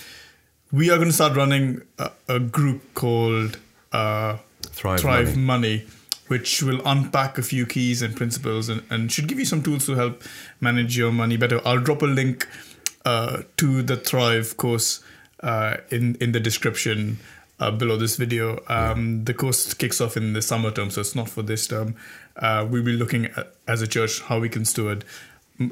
we 0.70 0.90
are 0.90 0.96
going 0.96 1.08
to 1.08 1.14
start 1.14 1.34
running 1.36 1.82
a, 1.98 2.10
a 2.28 2.38
group 2.38 2.94
called 2.94 3.58
uh, 3.92 4.36
Thrive, 4.62 5.00
Thrive 5.00 5.36
Money. 5.36 5.78
Money. 5.78 5.86
which 6.28 6.62
will 6.62 6.80
unpack 6.84 7.38
a 7.38 7.42
few 7.42 7.64
keys 7.64 8.02
and 8.02 8.16
principles 8.16 8.68
and, 8.68 8.82
and 8.90 9.10
should 9.12 9.28
give 9.28 9.38
you 9.38 9.44
some 9.44 9.62
tools 9.62 9.86
to 9.86 9.94
help 9.94 10.22
manage 10.60 10.98
your 10.98 11.12
money 11.12 11.36
better. 11.36 11.60
I'll 11.64 11.78
drop 11.80 12.02
a 12.02 12.06
link 12.06 12.48
uh, 13.04 13.42
to 13.58 13.82
the 13.82 13.96
Thrive 13.96 14.56
course 14.56 15.02
uh, 15.40 15.76
in 15.90 16.16
in 16.16 16.32
the 16.32 16.40
description 16.40 17.18
uh, 17.60 17.70
below 17.70 17.96
this 17.96 18.16
video. 18.16 18.60
Um, 18.68 19.24
the 19.24 19.34
course 19.34 19.72
kicks 19.74 20.00
off 20.00 20.16
in 20.16 20.32
the 20.32 20.42
summer 20.42 20.70
term, 20.72 20.90
so 20.90 21.00
it's 21.00 21.14
not 21.14 21.28
for 21.28 21.42
this 21.42 21.66
term. 21.68 21.94
Uh, 22.36 22.66
we'll 22.68 22.84
be 22.84 22.92
looking 22.92 23.26
at, 23.26 23.54
as 23.66 23.82
a 23.82 23.86
church 23.86 24.20
how 24.22 24.38
we 24.38 24.48
can 24.48 24.64
steward. 24.64 25.04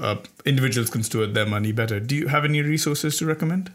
Uh, 0.00 0.16
individuals 0.46 0.88
can 0.88 1.02
steward 1.02 1.34
their 1.34 1.44
money 1.46 1.72
better. 1.72 2.00
Do 2.00 2.16
you 2.16 2.28
have 2.28 2.44
any 2.44 2.62
resources 2.62 3.18
to 3.18 3.26
recommend? 3.26 3.70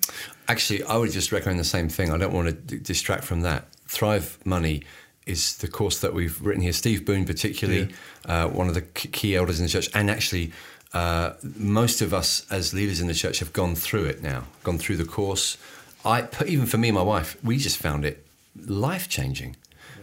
Actually, 0.47 0.83
I 0.83 0.97
would 0.97 1.11
just 1.11 1.31
recommend 1.31 1.59
the 1.59 1.63
same 1.63 1.87
thing. 1.87 2.11
I 2.11 2.17
don't 2.17 2.33
want 2.33 2.47
to 2.47 2.53
d- 2.53 2.79
distract 2.79 3.23
from 3.23 3.41
that. 3.41 3.71
Thrive 3.87 4.39
Money 4.43 4.83
is 5.27 5.57
the 5.57 5.67
course 5.67 5.99
that 5.99 6.13
we've 6.13 6.41
written 6.41 6.63
here. 6.63 6.73
Steve 6.73 7.05
Boone, 7.05 7.25
particularly, 7.25 7.93
yeah. 8.25 8.45
uh, 8.45 8.47
one 8.47 8.67
of 8.67 8.73
the 8.73 8.81
key 8.81 9.35
elders 9.35 9.59
in 9.59 9.65
the 9.65 9.71
church, 9.71 9.89
and 9.93 10.09
actually, 10.09 10.51
uh, 10.93 11.33
most 11.43 12.01
of 12.01 12.13
us 12.13 12.47
as 12.49 12.73
leaders 12.73 12.99
in 12.99 13.07
the 13.07 13.13
church 13.13 13.37
have 13.37 13.53
gone 13.53 13.75
through 13.75 14.05
it 14.05 14.23
now, 14.23 14.45
gone 14.63 14.79
through 14.79 14.97
the 14.97 15.05
course. 15.05 15.57
I, 16.03 16.27
even 16.47 16.65
for 16.65 16.77
me 16.77 16.87
and 16.87 16.95
my 16.95 17.03
wife, 17.03 17.37
we 17.43 17.57
just 17.57 17.77
found 17.77 18.05
it 18.05 18.25
life 18.65 19.07
changing. 19.07 19.55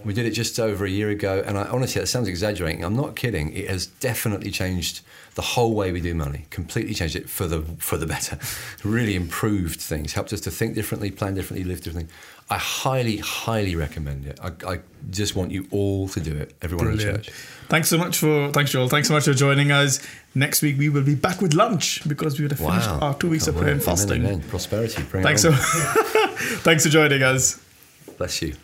We 0.05 0.15
did 0.15 0.27
it 0.27 0.31
just 0.31 0.59
over 0.61 0.85
a 0.85 0.91
year 0.91 1.11
ago, 1.11 1.43
and 1.45 1.59
I, 1.59 1.65
honestly, 1.65 2.01
that 2.01 2.07
sounds 2.07 2.29
exaggerating. 2.29 2.85
I'm 2.85 2.97
not 2.97 3.17
kidding. 3.17 3.53
It 3.53 3.69
has 3.69 3.87
definitely 3.87 4.51
changed 4.51 5.01
the 5.35 5.43
whole 5.43 5.75
way 5.75 5.93
we 5.93 6.01
do 6.01 6.15
money. 6.15 6.47
Completely 6.51 6.95
changed 6.95 7.15
it 7.17 7.29
for 7.29 7.47
the 7.47 7.63
for 7.79 7.97
the 7.97 8.07
better. 8.07 8.39
really 8.85 9.15
improved 9.15 9.81
things. 9.81 10.13
Helped 10.15 10.33
us 10.33 10.41
to 10.43 10.51
think 10.51 10.75
differently, 10.75 11.11
plan 11.11 11.35
differently, 11.35 11.65
live 11.65 11.83
differently. 11.83 12.13
I 12.49 12.59
highly, 12.59 13.17
highly 13.17 13.75
recommend 13.75 14.25
it. 14.25 14.39
I, 14.41 14.75
I 14.75 14.81
just 15.11 15.35
want 15.35 15.51
you 15.51 15.67
all 15.73 16.09
to 16.09 16.21
do 16.21 16.37
it. 16.37 16.55
Everyone 16.63 16.87
Brilliant. 16.87 17.11
in 17.11 17.17
the 17.17 17.23
church. 17.25 17.35
Thanks 17.69 17.89
so 17.89 17.99
much 17.99 18.19
for 18.19 18.53
thanks 18.53 18.71
Joel. 18.71 18.89
Thanks 18.89 19.09
so 19.09 19.15
much 19.15 19.25
for 19.25 19.35
joining 19.35 19.73
us. 19.73 20.01
Next 20.35 20.63
week 20.63 20.79
we 20.79 20.89
will 20.89 21.03
be 21.03 21.17
back 21.17 21.43
with 21.43 21.55
lunch 21.55 22.07
because 22.09 22.39
we 22.39 22.45
would 22.45 22.53
have 22.53 22.61
wow. 22.61 22.71
finished 22.71 22.89
our 22.89 23.15
two 23.15 23.29
weeks 23.29 23.47
of 23.49 23.57
prayer 23.57 23.73
and 23.73 23.83
fasting. 23.83 24.21
Amen, 24.21 24.35
amen. 24.35 24.49
Prosperity. 24.49 25.03
Thanks 25.03 25.43
so. 25.43 25.53
thanks 26.63 26.85
for 26.85 26.91
joining 26.91 27.23
us. 27.23 27.61
Bless 28.17 28.41
you. 28.43 28.55